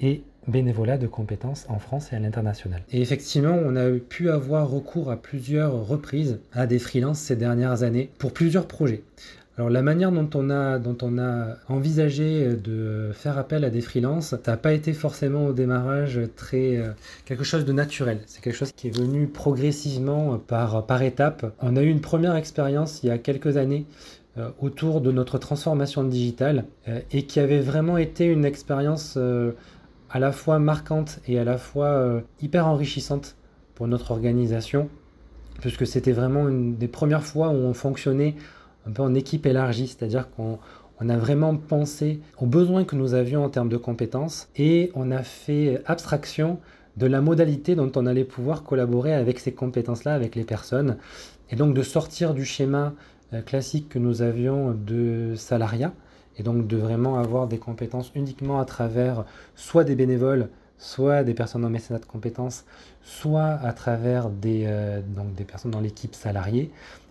et 0.00 0.24
bénévolat 0.48 0.98
de 0.98 1.06
compétences 1.06 1.66
en 1.68 1.78
France 1.78 2.12
et 2.12 2.16
à 2.16 2.18
l'international. 2.18 2.82
Et 2.90 3.00
effectivement, 3.00 3.56
on 3.64 3.76
a 3.76 3.88
pu 3.92 4.28
avoir 4.28 4.68
recours 4.68 5.12
à 5.12 5.16
plusieurs 5.16 5.86
reprises 5.86 6.40
à 6.52 6.66
des 6.66 6.80
freelances 6.80 7.20
ces 7.20 7.36
dernières 7.36 7.84
années 7.84 8.10
pour 8.18 8.32
plusieurs 8.32 8.66
projets. 8.66 9.04
Alors 9.60 9.68
la 9.68 9.82
manière 9.82 10.10
dont 10.10 10.30
on 10.32 10.48
a, 10.48 10.78
dont 10.78 10.96
on 11.02 11.18
a 11.18 11.58
envisagé 11.68 12.54
de 12.54 13.10
faire 13.12 13.36
appel 13.36 13.62
à 13.62 13.68
des 13.68 13.82
freelances, 13.82 14.28
ça 14.28 14.38
n'a 14.46 14.56
pas 14.56 14.72
été 14.72 14.94
forcément 14.94 15.44
au 15.44 15.52
démarrage 15.52 16.18
très 16.34 16.78
euh, 16.78 16.92
quelque 17.26 17.44
chose 17.44 17.66
de 17.66 17.72
naturel. 17.74 18.20
C'est 18.24 18.42
quelque 18.42 18.56
chose 18.56 18.72
qui 18.72 18.88
est 18.88 18.96
venu 18.96 19.26
progressivement 19.26 20.38
par, 20.38 20.86
par 20.86 21.02
étapes. 21.02 21.54
On 21.60 21.76
a 21.76 21.82
eu 21.82 21.90
une 21.90 22.00
première 22.00 22.36
expérience 22.36 23.02
il 23.02 23.08
y 23.08 23.10
a 23.10 23.18
quelques 23.18 23.58
années 23.58 23.84
euh, 24.38 24.48
autour 24.62 25.02
de 25.02 25.12
notre 25.12 25.36
transformation 25.36 26.04
digitale 26.04 26.64
euh, 26.88 27.00
et 27.12 27.26
qui 27.26 27.38
avait 27.38 27.60
vraiment 27.60 27.98
été 27.98 28.24
une 28.24 28.46
expérience 28.46 29.18
à 30.08 30.18
la 30.18 30.32
fois 30.32 30.58
marquante 30.58 31.20
et 31.28 31.38
à 31.38 31.44
la 31.44 31.58
fois 31.58 32.22
hyper 32.40 32.66
enrichissante 32.66 33.36
pour 33.74 33.88
notre 33.88 34.12
organisation 34.12 34.88
puisque 35.60 35.86
c'était 35.86 36.12
vraiment 36.12 36.48
une 36.48 36.76
des 36.76 36.88
premières 36.88 37.24
fois 37.24 37.50
où 37.50 37.56
on 37.56 37.74
fonctionnait 37.74 38.36
un 38.86 38.90
peu 38.90 39.02
en 39.02 39.14
équipe 39.14 39.46
élargie, 39.46 39.88
c'est-à-dire 39.88 40.28
qu'on 40.30 40.58
a 41.08 41.16
vraiment 41.16 41.56
pensé 41.56 42.20
aux 42.40 42.46
besoins 42.46 42.84
que 42.84 42.96
nous 42.96 43.14
avions 43.14 43.44
en 43.44 43.48
termes 43.48 43.68
de 43.68 43.76
compétences 43.76 44.48
et 44.56 44.90
on 44.94 45.10
a 45.10 45.22
fait 45.22 45.82
abstraction 45.86 46.58
de 46.96 47.06
la 47.06 47.20
modalité 47.20 47.74
dont 47.74 47.90
on 47.96 48.06
allait 48.06 48.24
pouvoir 48.24 48.64
collaborer 48.64 49.14
avec 49.14 49.38
ces 49.38 49.52
compétences-là, 49.52 50.14
avec 50.14 50.34
les 50.34 50.44
personnes, 50.44 50.96
et 51.50 51.56
donc 51.56 51.74
de 51.74 51.82
sortir 51.82 52.34
du 52.34 52.44
schéma 52.44 52.94
euh, 53.32 53.42
classique 53.42 53.88
que 53.88 53.98
nous 53.98 54.22
avions 54.22 54.72
de 54.72 55.34
salariat, 55.36 55.92
et 56.36 56.42
donc 56.42 56.66
de 56.66 56.76
vraiment 56.76 57.18
avoir 57.18 57.48
des 57.48 57.58
compétences 57.58 58.12
uniquement 58.14 58.60
à 58.60 58.64
travers 58.64 59.24
soit 59.56 59.84
des 59.84 59.94
bénévoles, 59.94 60.48
soit 60.78 61.22
des 61.22 61.34
personnes 61.34 61.64
en 61.64 61.70
mécénat 61.70 62.00
de 62.00 62.06
compétences, 62.06 62.64
soit 63.02 63.58
à 63.62 63.72
travers 63.72 64.30
des, 64.30 64.64
euh, 64.66 65.00
personnes 65.46 65.70
dans 65.70 65.80
l'équipe 65.80 66.14
salariée, 66.14 66.70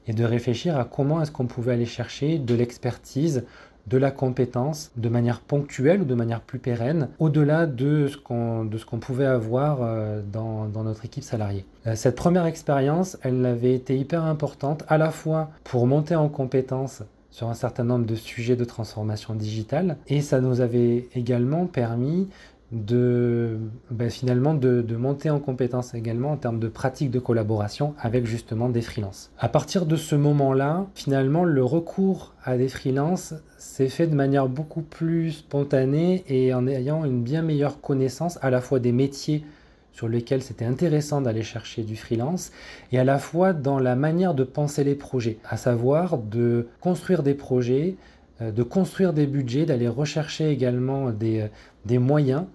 et 0.09 0.13
de 0.13 0.25
réfléchir 0.25 0.75
à 0.75 0.85
comment 0.85 1.21
est-ce 1.21 1.31
qu'on 1.31 1.45
pouvait 1.45 1.73
aller 1.73 1.85
chercher 1.85 2.39
de 2.39 2.55
l'expertise, 2.55 3.45
de 3.85 3.97
la 3.97 4.09
compétence 4.09 4.91
de 4.97 5.07
manière 5.07 5.39
ponctuelle 5.39 6.01
ou 6.01 6.05
de 6.05 6.15
manière 6.15 6.41
plus 6.41 6.57
pérenne, 6.57 7.09
au-delà 7.19 7.67
de 7.67 8.07
ce 8.07 8.17
qu'on 8.17 8.99
pouvait 8.99 9.25
avoir 9.25 9.79
euh, 9.81 10.21
dans, 10.33 10.65
dans, 10.65 10.83
notre 10.83 11.05
équipe 11.05 11.23
salariée. 11.23 11.63
Euh, 11.85 11.95
cette 11.95 12.15
première 12.15 12.47
expérience, 12.47 13.17
elle 13.21 13.45
avait 13.45 13.75
été 13.75 13.97
hyper 13.97 14.25
importante 14.25 14.83
à 14.87 14.97
la 14.97 15.11
fois 15.11 15.51
pour 15.63 15.85
monter 15.85 16.15
en 16.15 16.27
compétence 16.27 17.03
sur 17.29 17.47
un 17.47 17.53
certain 17.53 17.83
nombre 17.83 18.07
de 18.07 18.15
sujets 18.15 18.55
de 18.55 18.65
transformation 18.65 19.35
digitale. 19.35 19.97
Et 20.07 20.21
ça 20.21 20.41
nous 20.41 20.59
avait 20.61 21.07
également 21.13 21.67
permis 21.67 22.27
de 22.71 23.57
ben, 23.89 24.09
finalement 24.09 24.53
de, 24.53 24.83
monter 24.95 25.29
en 25.29 25.39
compétence 25.39 25.93
également 25.93 26.31
en 26.31 26.37
termes 26.37 26.59
de 26.59 26.67
pratiques 26.67 27.09
de 27.09 27.19
collaboration 27.19 27.95
avec 27.99 28.25
justement 28.25 28.69
des 28.69 28.81
freelances. 28.81 29.31
À 29.39 29.49
partir 29.49 29.85
de 29.85 29.95
ce 29.95 30.15
moment-là, 30.15 30.85
finalement, 30.93 31.43
le 31.43 31.63
recours 31.63 32.33
à 32.43 32.57
des 32.57 32.67
freelances 32.67 33.33
s'est 33.57 33.89
fait 33.89 34.07
de 34.07 34.15
manière 34.15 34.47
beaucoup 34.47 34.81
plus 34.81 35.31
spontanée 35.31 36.23
et 36.27 36.53
en 36.53 36.67
ayant 36.67 37.05
une 37.05 37.23
bien 37.23 37.41
meilleure 37.41 37.81
connaissance 37.81 38.37
à 38.41 38.49
la 38.49 38.61
fois 38.61 38.79
des 38.79 38.91
métiers 38.91 39.43
sur 39.91 40.07
lesquels 40.07 40.41
c'était 40.41 40.65
intéressant 40.65 41.19
d'aller 41.19 41.41
chercher 41.41 41.83
du 41.83 41.97
freelance, 41.97 42.51
et 42.93 42.99
à 42.99 43.03
la 43.03 43.19
fois 43.19 43.51
dans 43.51 43.79
la 43.79 43.97
manière 43.97 44.33
de 44.33 44.45
penser 44.45 44.85
les 44.85 44.95
projets, 44.95 45.39
à 45.43 45.57
savoir 45.57 46.17
de 46.17 46.67
construire 46.79 47.21
des 47.21 47.33
projets, 47.33 47.97
euh, 48.41 48.51
de 48.51 48.63
construire 48.63 49.11
des 49.11 49.27
budgets, 49.27 49.65
d'aller 49.65 49.89
rechercher 49.89 50.51
également 50.51 51.11
des, 51.11 51.49
euh, 51.89 51.99
moyens 51.99 52.45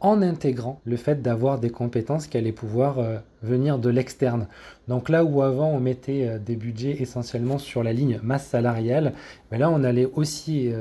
en 0.00 0.22
intégrant 0.22 0.80
le 0.84 0.96
fait 0.96 1.22
d'avoir 1.22 1.58
des 1.58 1.70
compétences 1.70 2.26
qui 2.26 2.36
allaient 2.36 2.52
pouvoir 2.52 2.98
venir 3.42 3.78
de 3.78 3.90
l'externe. 3.90 4.46
Donc 4.88 5.08
là 5.08 5.24
où 5.24 5.42
avant 5.42 5.68
on 5.68 5.80
mettait 5.80 6.38
des 6.38 6.56
budgets 6.56 7.02
essentiellement 7.02 7.58
sur 7.58 7.82
la 7.82 7.92
ligne 7.92 8.18
masse 8.22 8.46
salariale, 8.46 9.12
mais 9.50 9.58
là 9.58 9.70
on 9.70 9.84
allait 9.84 10.08
aussi 10.14 10.72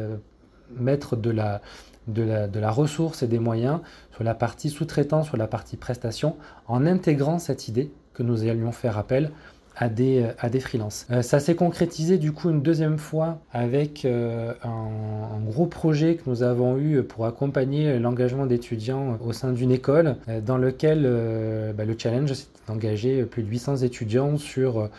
mettre 0.78 1.16
de 1.16 1.32
la, 1.32 1.62
de 2.08 2.60
la, 2.60 2.72
ressource 2.72 3.24
et 3.24 3.28
des 3.28 3.40
moyens 3.40 3.80
sur 4.14 4.24
la 4.24 4.36
partie 4.36 4.70
sous-traitant, 4.70 5.24
sur 5.24 5.38
la 5.38 5.48
partie 5.48 5.78
prestation, 5.78 6.36
en 6.68 6.86
intégrant 6.86 7.40
cette 7.40 7.68
idée 7.68 7.92
que 8.14 8.24
nous 8.24 8.44
allions 8.48 8.72
faire 8.72 8.98
appel 8.98 9.32
à 9.76 9.90
des, 9.90 10.26
à 10.40 10.50
des 10.50 10.60
freelances. 10.60 11.08
Euh, 11.12 11.22
ça 11.22 11.40
s'est 11.40 11.56
concrétisé 11.56 12.18
du 12.18 12.32
coup 12.32 12.50
une 12.50 12.62
deuxième 12.62 12.98
fois 12.98 13.40
avec 13.52 14.06
euh, 14.06 14.54
un, 14.64 15.40
gros 15.46 15.66
projet 15.66 16.16
que 16.16 16.30
nous 16.30 16.44
avons 16.44 16.78
eu 16.78 17.04
pour 17.04 17.26
accompagner 17.26 18.00
l'engagement 18.00 18.46
d'étudiants 18.46 19.18
au 19.26 19.34
sein 19.34 19.52
d'une 19.52 19.72
école 19.72 20.16
euh, 20.30 20.42
dans 20.42 20.58
lequel 20.58 21.04
bah, 21.76 21.86
le 21.86 21.96
challenge 21.98 22.34
c'était 22.34 22.60
d'engager 22.68 23.24
plus 23.26 23.44
de 23.44 23.50
800 23.50 23.78
étudiants 23.78 24.38
sur 24.38 24.90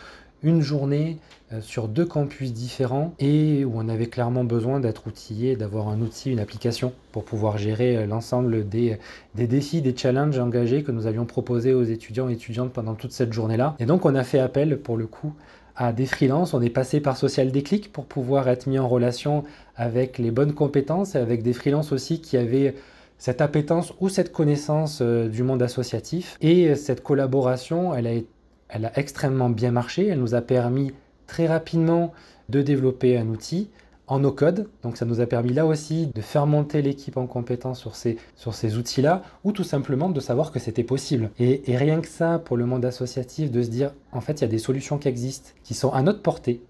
une 0.45 0.61
journée 0.61 1.17
euh, 1.51 1.59
sur 1.59 1.87
deux 1.87 2.05
campus 2.05 2.53
différents 2.53 3.13
et 3.19 3.65
où 3.65 3.73
on 3.75 3.89
avait 3.89 4.05
clairement 4.05 4.43
besoin 4.43 4.79
d'être 4.79 5.07
outillé, 5.07 5.55
d'avoir 5.55 5.89
un 5.89 5.99
outil, 5.99 6.31
une 6.31 6.39
application 6.39 6.93
pour 7.11 7.25
pouvoir 7.25 7.57
gérer 7.57 7.97
euh, 7.97 8.05
l'ensemble 8.05 8.69
des, 8.69 8.97
des, 9.33 9.47
défis, 9.47 9.81
des 9.81 9.97
challenges 9.97 10.37
engagés 10.37 10.83
que 10.83 10.91
nous 10.91 11.07
avions 11.07 11.25
proposés 11.25 11.73
aux 11.73 11.83
étudiants 11.83 12.29
et 12.29 12.33
étudiantes 12.33 12.71
pendant 12.71 12.93
toute 12.93 13.11
cette 13.11 13.33
journée-là. 13.33 13.75
Et 13.79 13.85
donc 13.85 14.05
on 14.05 14.15
a 14.15 14.23
fait 14.23 14.39
appel 14.39 14.79
pour 14.79 14.97
le 14.97 15.07
coup 15.07 15.33
à 15.75 15.91
des 15.91 16.05
freelances. 16.05 16.53
On 16.53 16.61
est 16.61 16.69
passé 16.69 17.01
par 17.01 17.17
Social 17.17 17.51
Déclic 17.51 17.91
pour 17.91 18.05
pouvoir 18.05 18.47
être 18.47 18.67
mis 18.67 18.77
en 18.77 18.87
relation 18.87 19.43
avec 19.75 20.19
les 20.19 20.31
bonnes 20.31 20.53
compétences 20.53 21.15
et 21.15 21.17
avec 21.17 21.41
des 21.41 21.53
freelances 21.53 21.91
aussi 21.91 22.21
qui 22.21 22.37
avaient 22.37 22.75
cette 23.17 23.41
appétence 23.41 23.93
ou 23.99 24.09
cette 24.09 24.31
connaissance 24.31 24.99
euh, 25.01 25.27
du 25.27 25.41
monde 25.41 25.63
associatif. 25.63 26.37
Et 26.41 26.75
cette 26.75 27.01
collaboration, 27.01 27.95
elle 27.95 28.07
a 28.07 28.11
été 28.11 28.34
elle 28.69 28.85
a 28.85 28.97
extrêmement 28.97 29.49
bien 29.49 29.71
marché. 29.71 30.07
Elle 30.07 30.19
nous 30.19 30.35
a 30.35 30.41
permis 30.41 30.91
très 31.27 31.47
rapidement 31.47 32.13
de 32.49 32.61
développer 32.61 33.17
un 33.17 33.27
outil 33.27 33.69
en 34.07 34.19
no-code. 34.19 34.67
Donc 34.83 34.97
ça 34.97 35.05
nous 35.05 35.21
a 35.21 35.25
permis 35.25 35.53
là 35.53 35.65
aussi 35.65 36.07
de 36.13 36.21
faire 36.21 36.45
monter 36.45 36.81
l'équipe 36.81 37.17
en 37.17 37.27
compétence 37.27 37.79
sur 37.79 37.95
ces, 37.95 38.17
sur 38.35 38.53
ces 38.53 38.77
outils-là, 38.77 39.23
ou 39.43 39.51
tout 39.51 39.63
simplement 39.63 40.09
de 40.09 40.19
savoir 40.19 40.51
que 40.51 40.59
c'était 40.59 40.83
possible. 40.83 41.31
Et, 41.39 41.61
rien 41.67 42.01
que 42.01 42.07
ça, 42.07 42.39
pour 42.39 42.57
le 42.57 42.65
monde 42.65 42.85
associatif, 42.85 43.51
de 43.51 43.61
se 43.63 43.69
dire, 43.69 43.93
en 44.11 44.21
fait, 44.21 44.33
il 44.33 44.41
y 44.41 44.45
a 44.45 44.49
des 44.49 44.59
solutions 44.59 44.97
qui 44.97 45.07
existent, 45.07 45.49
qui 45.63 45.73
sont 45.73 45.91
à 45.91 46.01
notre 46.01 46.21
portée, 46.21 46.61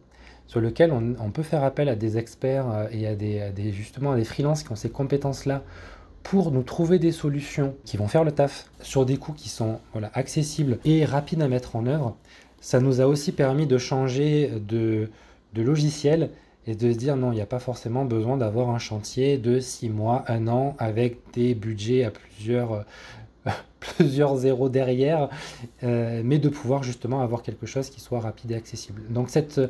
sur 0.47 0.61
lesquelles 0.61 0.93
on, 0.93 1.31
peut 1.31 1.43
faire 1.43 1.63
appel 1.63 1.89
à 1.89 1.95
des 1.95 2.17
experts 2.17 2.69
euh, 2.69 2.87
et 2.91 3.07
à 3.07 3.15
des, 3.15 3.41
à 3.41 3.49
des 3.49 3.71
justement 3.71 4.11
à 4.11 4.15
des 4.15 4.23
freelances 4.23 4.61
qui 4.61 4.71
ont 4.71 4.75
ces 4.75 4.91
compétences-là 4.91 5.63
pour 6.25 6.51
nous 6.51 6.63
trouver 6.63 6.97
des 6.97 7.11
solutions 7.11 7.75
qui 7.85 7.97
vont 7.97 8.07
faire 8.07 8.23
le 8.23 8.31
taf 8.31 8.67
sur 8.81 9.05
des 9.05 9.17
coûts 9.17 9.33
qui 9.33 9.47
sont 9.47 9.79
accessibles 10.15 10.79
et 10.83 11.05
rapides 11.05 11.41
à 11.43 11.47
mettre 11.47 11.75
en 11.75 11.85
œuvre, 11.85 12.17
ça 12.59 12.79
nous 12.79 12.99
a 12.99 13.05
aussi 13.05 13.31
permis 13.31 13.67
de 13.67 13.77
changer 13.77 14.51
de, 14.67 15.11
logiciel 15.55 16.31
et 16.65 16.73
de 16.73 16.91
se 16.91 16.97
dire 16.97 17.15
non, 17.15 17.31
il 17.31 17.35
n'y 17.35 17.41
a 17.41 17.45
pas 17.45 17.59
forcément 17.59 18.05
besoin 18.05 18.37
d'avoir 18.37 18.71
un 18.71 18.79
chantier 18.79 19.37
de 19.37 19.59
6 19.59 19.89
mois, 19.89 20.25
1 20.27 20.47
an 20.47 20.75
avec 20.79 21.19
des 21.33 21.53
budgets 21.53 22.03
à 22.03 22.09
plusieurs, 22.09 22.85
plusieurs 23.79 24.35
zéros 24.35 24.67
derrière, 24.67 25.29
euh, 25.83 26.23
mais 26.25 26.39
de 26.39 26.49
pouvoir 26.49 26.81
justement 26.81 27.21
avoir 27.21 27.43
quelque 27.43 27.67
chose 27.67 27.91
qui 27.91 28.01
soit 28.01 28.19
rapide 28.19 28.49
et 28.49 28.55
accessible. 28.55 29.03
Donc 29.11 29.29
cette 29.29 29.61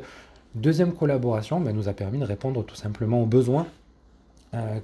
deuxième 0.54 0.94
collaboration 0.94 1.60
ben, 1.60 1.76
nous 1.76 1.90
a 1.90 1.92
permis 1.92 2.18
de 2.18 2.24
répondre 2.24 2.64
tout 2.64 2.76
simplement 2.76 3.20
aux 3.20 3.26
besoins 3.26 3.66
euh, 3.66 3.85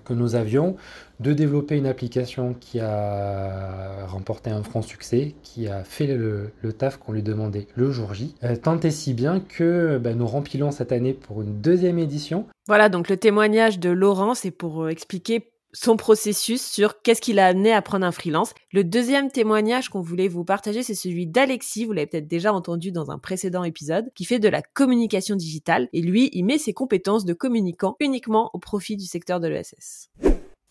que 0.05 0.13
nous 0.13 0.35
avions, 0.35 0.77
de 1.21 1.33
développer 1.33 1.77
une 1.77 1.87
application 1.87 2.55
qui 2.59 2.81
a 2.81 4.07
remporté 4.07 4.51
un 4.51 4.63
franc 4.63 4.83
succès, 4.83 5.35
qui 5.43 5.69
a 5.69 5.85
fait 5.85 6.07
le, 6.07 6.51
taf 6.73 6.97
qu'on 6.97 7.13
lui 7.13 7.23
demandait 7.23 7.67
le 7.77 7.91
jour 7.91 8.15
J, 8.15 8.35
euh, 8.45 8.57
tant 8.57 8.79
et 8.81 8.91
si 8.91 9.15
bien 9.15 9.41
que 9.41 9.99
ben, 9.99 10.17
nous 10.17 10.27
rempilons 10.27 10.71
cette 10.71 10.93
année 10.93 11.13
pour 11.13 11.43
une 11.43 11.61
deuxième 11.61 11.99
édition. 11.99 12.47
Voilà, 12.67 12.89
donc 12.89 13.09
le 13.09 13.17
témoignage 13.17 13.79
de 13.79 13.91
Laurent, 13.91 14.35
c'est 14.35 14.51
pour 14.51 14.85
euh, 14.85 14.89
expliquer 14.89 15.52
son 15.73 15.97
processus 15.97 16.63
sur 16.63 17.03
qu'est-ce 17.03 17.21
qui 17.21 17.33
l'a 17.33 17.47
amené 17.47 17.73
à 17.73 17.83
prendre 17.83 18.07
un 18.07 18.13
freelance. 18.13 18.55
Le 18.73 18.85
deuxième 18.85 19.31
témoignage 19.31 19.89
qu'on 19.89 20.01
voulait 20.01 20.29
vous 20.29 20.45
partager, 20.45 20.83
c'est 20.83 20.95
celui 20.95 21.27
d'Alexis, 21.27 21.85
vous 21.85 21.93
l'avez 21.93 22.07
peut-être 22.07 22.29
déjà 22.29 22.53
entendu 22.53 22.93
dans 22.93 23.11
un 23.11 23.19
précédent 23.19 23.65
épisode, 23.65 24.11
qui 24.15 24.25
fait 24.25 24.39
de 24.39 24.49
la 24.49 24.63
communication 24.63 25.37
digitale 25.37 25.89
et 25.93 26.03
lui, 26.03 26.31
il 26.33 26.45
met 26.45 26.59
ses 26.59 26.73
compétences 26.73 27.25
de 27.25 27.33
communicant 27.33 27.97
uniquement 28.01 28.51
au 28.53 28.59
profit 28.59 28.97
du 28.97 29.07
secteur 29.07 29.41
de 29.41 29.49
l'ESS. 29.49 30.11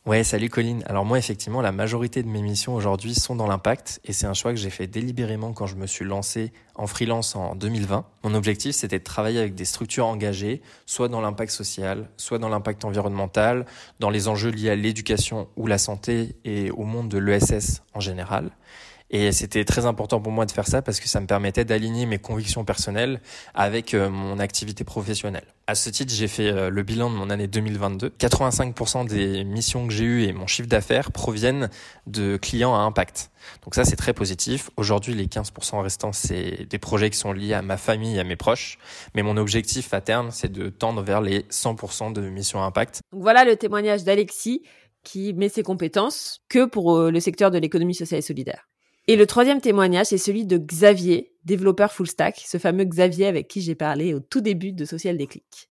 Ouais, 0.08 0.24
salut 0.24 0.50
Colline. 0.50 0.84
Alors 0.88 1.06
moi, 1.06 1.20
effectivement, 1.20 1.62
la 1.62 1.72
majorité 1.72 2.24
de 2.24 2.28
mes 2.28 2.42
missions 2.42 2.74
aujourd'hui 2.74 3.14
sont 3.14 3.36
dans 3.36 3.46
l'impact 3.46 4.02
et 4.04 4.14
c'est 4.14 4.26
un 4.26 4.34
choix 4.34 4.52
que 4.52 4.58
j'ai 4.58 4.72
fait 4.72 4.88
délibérément 4.88 5.54
quand 5.54 5.68
je 5.68 5.76
me 5.76 5.86
suis 5.86 6.04
lancé 6.06 6.52
en 6.74 6.88
freelance 6.88 7.36
en 7.36 7.54
2020. 7.54 8.04
Mon 8.24 8.34
objectif, 8.34 8.76
c'était 8.76 8.98
de 8.98 9.04
travailler 9.04 9.38
avec 9.38 9.54
des 9.54 9.64
structures 9.64 10.08
engagées, 10.08 10.64
soit 10.88 11.08
dans 11.08 11.22
l'impact 11.22 11.52
social, 11.52 12.10
soit 12.18 12.40
dans 12.40 12.50
l'impact 12.50 12.84
environnemental, 12.84 13.68
dans 14.00 14.10
les 14.10 14.28
enjeux 14.28 14.50
liés 14.50 14.72
à 14.72 14.76
l'éducation 14.76 15.48
ou 15.56 15.68
la 15.68 15.78
santé 15.78 16.36
et 16.46 16.72
au 16.72 16.84
monde 16.84 17.08
de 17.08 17.20
l'ESS 17.20 17.84
en 17.94 18.00
général. 18.00 18.50
Et 19.14 19.34
c'était 19.34 19.66
très 19.66 19.86
important 19.86 20.22
pour 20.22 20.32
moi 20.32 20.46
de 20.46 20.52
faire 20.52 20.68
ça 20.68 20.82
parce 20.82 21.02
que 21.02 21.10
ça 21.10 21.20
me 21.20 21.28
permettait 21.28 21.66
d'aligner 21.66 22.06
mes 22.06 22.18
convictions 22.18 22.64
personnelles 22.64 23.20
avec 23.54 23.94
euh, 23.94 24.10
mon 24.10 24.40
activité 24.40 24.86
professionnelle. 24.86 25.44
À 25.68 25.76
ce 25.76 25.90
titre, 25.90 26.14
j'ai 26.14 26.30
fait 26.30 26.50
euh, 26.50 26.70
le 26.70 26.82
bilan 26.82 27.10
de 27.10 27.16
mon 27.16 27.30
année 27.30 27.48
2022. 27.48 28.14
85% 28.18 29.08
des 29.08 29.44
missions 29.44 29.86
que 29.86 29.94
j'ai 29.94 30.06
eues 30.06 30.24
et 30.24 30.32
mon 30.32 30.48
chiffre 30.48 30.70
d'affaires 30.70 31.12
proviennent 31.12 31.70
de 32.08 32.38
clients 32.38 32.74
à 32.74 32.80
impact. 32.80 33.32
Donc 33.66 33.76
ça, 33.76 33.84
c'est 33.84 33.98
très 33.98 34.14
positif. 34.14 34.70
Aujourd'hui, 34.78 35.14
les 35.14 35.26
15% 35.26 35.82
restants, 35.82 36.14
c'est 36.14 36.66
des 36.70 36.80
projets 36.80 37.10
qui 37.10 37.18
sont 37.18 37.34
liés 37.34 37.54
à 37.54 37.62
ma 37.62 37.76
famille, 37.76 38.18
à 38.18 38.24
mes 38.24 38.38
proches. 38.38 38.78
Mais 39.14 39.24
mon 39.24 39.36
objectif 39.36 39.94
à 39.94 40.00
terme, 40.00 40.32
c'est 40.32 40.52
de 40.52 40.70
tendre 40.70 41.02
vers 41.02 41.20
les 41.20 41.42
100% 41.50 42.14
de 42.14 42.22
missions 42.22 42.64
à 42.64 42.66
impact. 42.66 43.02
Voilà 43.12 43.44
le 43.44 43.58
témoignage 43.58 44.06
d'Alexis 44.06 44.62
qui 45.04 45.34
met 45.34 45.50
ses 45.50 45.64
compétences 45.64 46.40
que 46.48 46.66
pour 46.66 46.96
euh, 46.96 47.12
le 47.12 47.20
secteur 47.20 47.52
de 47.52 47.58
l'économie 47.58 47.96
sociale 47.96 48.20
et 48.20 48.22
solidaire. 48.22 48.71
Et 49.12 49.18
le 49.18 49.28
troisième 49.28 49.60
témoignage, 49.60 50.06
c'est 50.06 50.18
celui 50.18 50.46
de 50.46 50.58
Xavier, 50.58 51.34
développeur 51.44 51.92
full 51.92 52.08
stack, 52.08 52.42
ce 52.46 52.58
fameux 52.58 52.86
Xavier 52.86 53.28
avec 53.28 53.50
qui 53.50 53.60
j'ai 53.60 53.76
parlé 53.76 54.14
au 54.14 54.22
tout 54.22 54.40
début 54.40 54.72
de 54.72 54.86
Social 54.86 55.18
Déclic. 55.18 55.70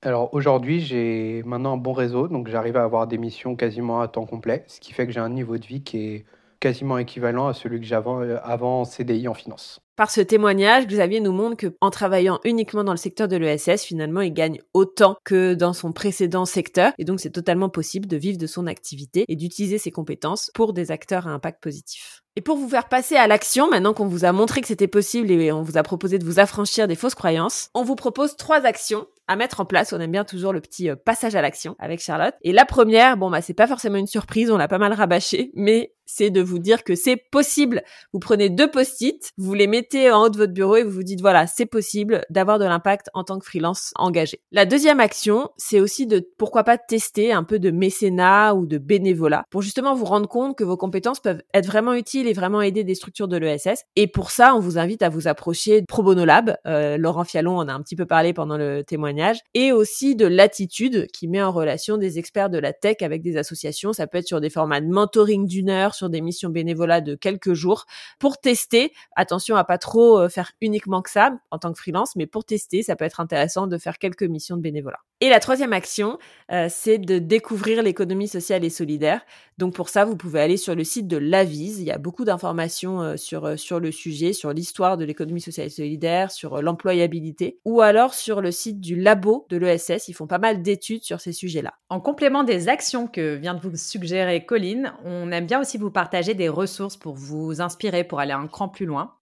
Alors 0.00 0.32
aujourd'hui, 0.32 0.80
j'ai 0.80 1.42
maintenant 1.44 1.74
un 1.74 1.76
bon 1.76 1.92
réseau, 1.92 2.26
donc 2.26 2.48
j'arrive 2.48 2.78
à 2.78 2.82
avoir 2.82 3.06
des 3.06 3.18
missions 3.18 3.54
quasiment 3.54 4.00
à 4.00 4.08
temps 4.08 4.24
complet, 4.24 4.64
ce 4.66 4.80
qui 4.80 4.94
fait 4.94 5.06
que 5.06 5.12
j'ai 5.12 5.20
un 5.20 5.28
niveau 5.28 5.58
de 5.58 5.66
vie 5.66 5.82
qui 5.82 5.98
est 5.98 6.24
quasiment 6.60 6.98
équivalent 6.98 7.48
à 7.48 7.54
celui 7.54 7.80
que 7.80 7.86
j'avais 7.86 8.10
euh, 8.10 8.38
avant 8.42 8.84
CDI 8.84 9.28
en 9.28 9.34
finance. 9.34 9.80
Par 9.96 10.10
ce 10.10 10.20
témoignage, 10.20 10.88
Xavier 10.88 11.20
nous 11.20 11.32
montre 11.32 11.56
que 11.56 11.76
en 11.80 11.90
travaillant 11.90 12.40
uniquement 12.42 12.82
dans 12.82 12.92
le 12.92 12.98
secteur 12.98 13.28
de 13.28 13.36
l'ESS, 13.36 13.84
finalement, 13.84 14.22
il 14.22 14.32
gagne 14.32 14.60
autant 14.72 15.16
que 15.24 15.54
dans 15.54 15.72
son 15.72 15.92
précédent 15.92 16.46
secteur. 16.46 16.92
Et 16.98 17.04
donc, 17.04 17.20
c'est 17.20 17.30
totalement 17.30 17.68
possible 17.68 18.08
de 18.08 18.16
vivre 18.16 18.36
de 18.36 18.48
son 18.48 18.66
activité 18.66 19.24
et 19.28 19.36
d'utiliser 19.36 19.78
ses 19.78 19.92
compétences 19.92 20.50
pour 20.52 20.72
des 20.72 20.90
acteurs 20.90 21.28
à 21.28 21.30
impact 21.30 21.62
positif. 21.62 22.24
Et 22.36 22.40
pour 22.40 22.56
vous 22.56 22.68
faire 22.68 22.88
passer 22.88 23.14
à 23.14 23.28
l'action, 23.28 23.70
maintenant 23.70 23.94
qu'on 23.94 24.08
vous 24.08 24.24
a 24.24 24.32
montré 24.32 24.60
que 24.60 24.66
c'était 24.66 24.88
possible 24.88 25.30
et 25.30 25.52
on 25.52 25.62
vous 25.62 25.78
a 25.78 25.84
proposé 25.84 26.18
de 26.18 26.24
vous 26.24 26.40
affranchir 26.40 26.88
des 26.88 26.96
fausses 26.96 27.14
croyances, 27.14 27.70
on 27.74 27.84
vous 27.84 27.94
propose 27.94 28.36
trois 28.36 28.66
actions 28.66 29.06
à 29.28 29.36
mettre 29.36 29.60
en 29.60 29.64
place. 29.64 29.92
On 29.92 30.00
aime 30.00 30.10
bien 30.10 30.24
toujours 30.24 30.52
le 30.52 30.60
petit 30.60 30.90
euh, 30.90 30.96
passage 30.96 31.36
à 31.36 31.42
l'action 31.42 31.76
avec 31.78 32.00
Charlotte. 32.00 32.34
Et 32.42 32.52
la 32.52 32.64
première, 32.64 33.16
bon 33.16 33.30
bah 33.30 33.40
c'est 33.40 33.54
pas 33.54 33.68
forcément 33.68 33.98
une 33.98 34.08
surprise, 34.08 34.50
on 34.50 34.56
l'a 34.56 34.66
pas 34.66 34.78
mal 34.78 34.92
rabâché, 34.92 35.52
mais 35.54 35.93
c'est 36.06 36.30
de 36.30 36.40
vous 36.40 36.58
dire 36.58 36.84
que 36.84 36.94
c'est 36.94 37.16
possible. 37.16 37.82
Vous 38.12 38.18
prenez 38.18 38.50
deux 38.50 38.70
post-it, 38.70 39.30
vous 39.36 39.54
les 39.54 39.66
mettez 39.66 40.10
en 40.10 40.24
haut 40.24 40.28
de 40.28 40.36
votre 40.36 40.52
bureau 40.52 40.76
et 40.76 40.82
vous 40.82 40.90
vous 40.90 41.02
dites 41.02 41.20
voilà, 41.20 41.46
c'est 41.46 41.66
possible 41.66 42.24
d'avoir 42.30 42.58
de 42.58 42.64
l'impact 42.64 43.10
en 43.14 43.24
tant 43.24 43.38
que 43.38 43.46
freelance 43.46 43.92
engagé. 43.96 44.40
La 44.52 44.66
deuxième 44.66 45.00
action, 45.00 45.50
c'est 45.56 45.80
aussi 45.80 46.06
de 46.06 46.26
pourquoi 46.38 46.64
pas 46.64 46.78
tester 46.78 47.32
un 47.32 47.44
peu 47.44 47.58
de 47.58 47.70
mécénat 47.70 48.54
ou 48.54 48.66
de 48.66 48.78
bénévolat 48.78 49.44
pour 49.50 49.62
justement 49.62 49.94
vous 49.94 50.04
rendre 50.04 50.28
compte 50.28 50.56
que 50.56 50.64
vos 50.64 50.76
compétences 50.76 51.20
peuvent 51.20 51.42
être 51.52 51.66
vraiment 51.66 51.94
utiles 51.94 52.26
et 52.26 52.32
vraiment 52.32 52.62
aider 52.62 52.84
des 52.84 52.94
structures 52.94 53.28
de 53.28 53.36
l'ESS. 53.36 53.84
Et 53.96 54.06
pour 54.06 54.30
ça, 54.30 54.54
on 54.54 54.60
vous 54.60 54.78
invite 54.78 55.02
à 55.02 55.08
vous 55.08 55.28
approcher 55.28 55.80
de 55.80 55.86
Pro 55.86 56.02
Bono 56.02 56.24
Lab. 56.24 56.56
Euh, 56.66 56.96
Laurent 56.96 57.24
Fialon 57.24 57.56
en 57.56 57.68
a 57.68 57.72
un 57.72 57.82
petit 57.82 57.96
peu 57.96 58.06
parlé 58.06 58.32
pendant 58.32 58.56
le 58.56 58.82
témoignage 58.84 59.40
et 59.54 59.72
aussi 59.72 60.16
de 60.16 60.26
Latitude 60.26 61.06
qui 61.12 61.28
met 61.28 61.42
en 61.42 61.52
relation 61.52 61.96
des 61.96 62.18
experts 62.18 62.50
de 62.50 62.58
la 62.58 62.72
tech 62.72 62.96
avec 63.00 63.22
des 63.22 63.36
associations. 63.36 63.92
Ça 63.92 64.06
peut 64.06 64.18
être 64.18 64.26
sur 64.26 64.40
des 64.40 64.50
formats 64.50 64.80
de 64.80 64.88
mentoring 64.88 65.46
d'une 65.46 65.70
heure, 65.70 65.93
sur 65.94 66.10
des 66.10 66.20
missions 66.20 66.50
bénévolat 66.50 67.00
de 67.00 67.14
quelques 67.14 67.54
jours 67.54 67.86
pour 68.18 68.38
tester. 68.38 68.92
Attention 69.16 69.56
à 69.56 69.64
pas 69.64 69.78
trop 69.78 70.18
euh, 70.18 70.28
faire 70.28 70.52
uniquement 70.60 71.02
que 71.02 71.10
ça 71.10 71.32
en 71.50 71.58
tant 71.58 71.72
que 71.72 71.78
freelance, 71.78 72.16
mais 72.16 72.26
pour 72.26 72.44
tester, 72.44 72.82
ça 72.82 72.96
peut 72.96 73.04
être 73.04 73.20
intéressant 73.20 73.66
de 73.66 73.78
faire 73.78 73.98
quelques 73.98 74.24
missions 74.24 74.56
de 74.56 74.62
bénévolat. 74.62 75.00
Et 75.24 75.30
la 75.30 75.40
troisième 75.40 75.72
action, 75.72 76.18
euh, 76.52 76.66
c'est 76.68 76.98
de 76.98 77.18
découvrir 77.18 77.82
l'économie 77.82 78.28
sociale 78.28 78.62
et 78.62 78.68
solidaire. 78.68 79.22
Donc 79.56 79.72
pour 79.72 79.88
ça, 79.88 80.04
vous 80.04 80.16
pouvez 80.16 80.38
aller 80.38 80.58
sur 80.58 80.74
le 80.74 80.84
site 80.84 81.08
de 81.08 81.16
l'Avise. 81.16 81.80
Il 81.80 81.86
y 81.86 81.90
a 81.90 81.96
beaucoup 81.96 82.26
d'informations 82.26 83.00
euh, 83.00 83.16
sur 83.16 83.58
sur 83.58 83.80
le 83.80 83.90
sujet, 83.90 84.34
sur 84.34 84.52
l'histoire 84.52 84.98
de 84.98 85.04
l'économie 85.06 85.40
sociale 85.40 85.68
et 85.68 85.70
solidaire, 85.70 86.30
sur 86.30 86.60
l'employabilité, 86.60 87.58
ou 87.64 87.80
alors 87.80 88.12
sur 88.12 88.42
le 88.42 88.50
site 88.50 88.82
du 88.82 88.96
labo 88.96 89.46
de 89.48 89.56
l'ESS. 89.56 90.08
Ils 90.08 90.12
font 90.12 90.26
pas 90.26 90.36
mal 90.36 90.60
d'études 90.60 91.04
sur 91.04 91.22
ces 91.22 91.32
sujets-là. 91.32 91.72
En 91.88 92.00
complément 92.00 92.44
des 92.44 92.68
actions 92.68 93.06
que 93.06 93.36
vient 93.36 93.54
de 93.54 93.60
vous 93.60 93.74
suggérer 93.78 94.44
Colline, 94.44 94.92
on 95.06 95.32
aime 95.32 95.46
bien 95.46 95.62
aussi 95.62 95.78
vous 95.78 95.90
partager 95.90 96.34
des 96.34 96.50
ressources 96.50 96.98
pour 96.98 97.14
vous 97.14 97.62
inspirer, 97.62 98.04
pour 98.04 98.20
aller 98.20 98.32
un 98.32 98.46
cran 98.46 98.68
plus 98.68 98.84
loin. 98.84 99.14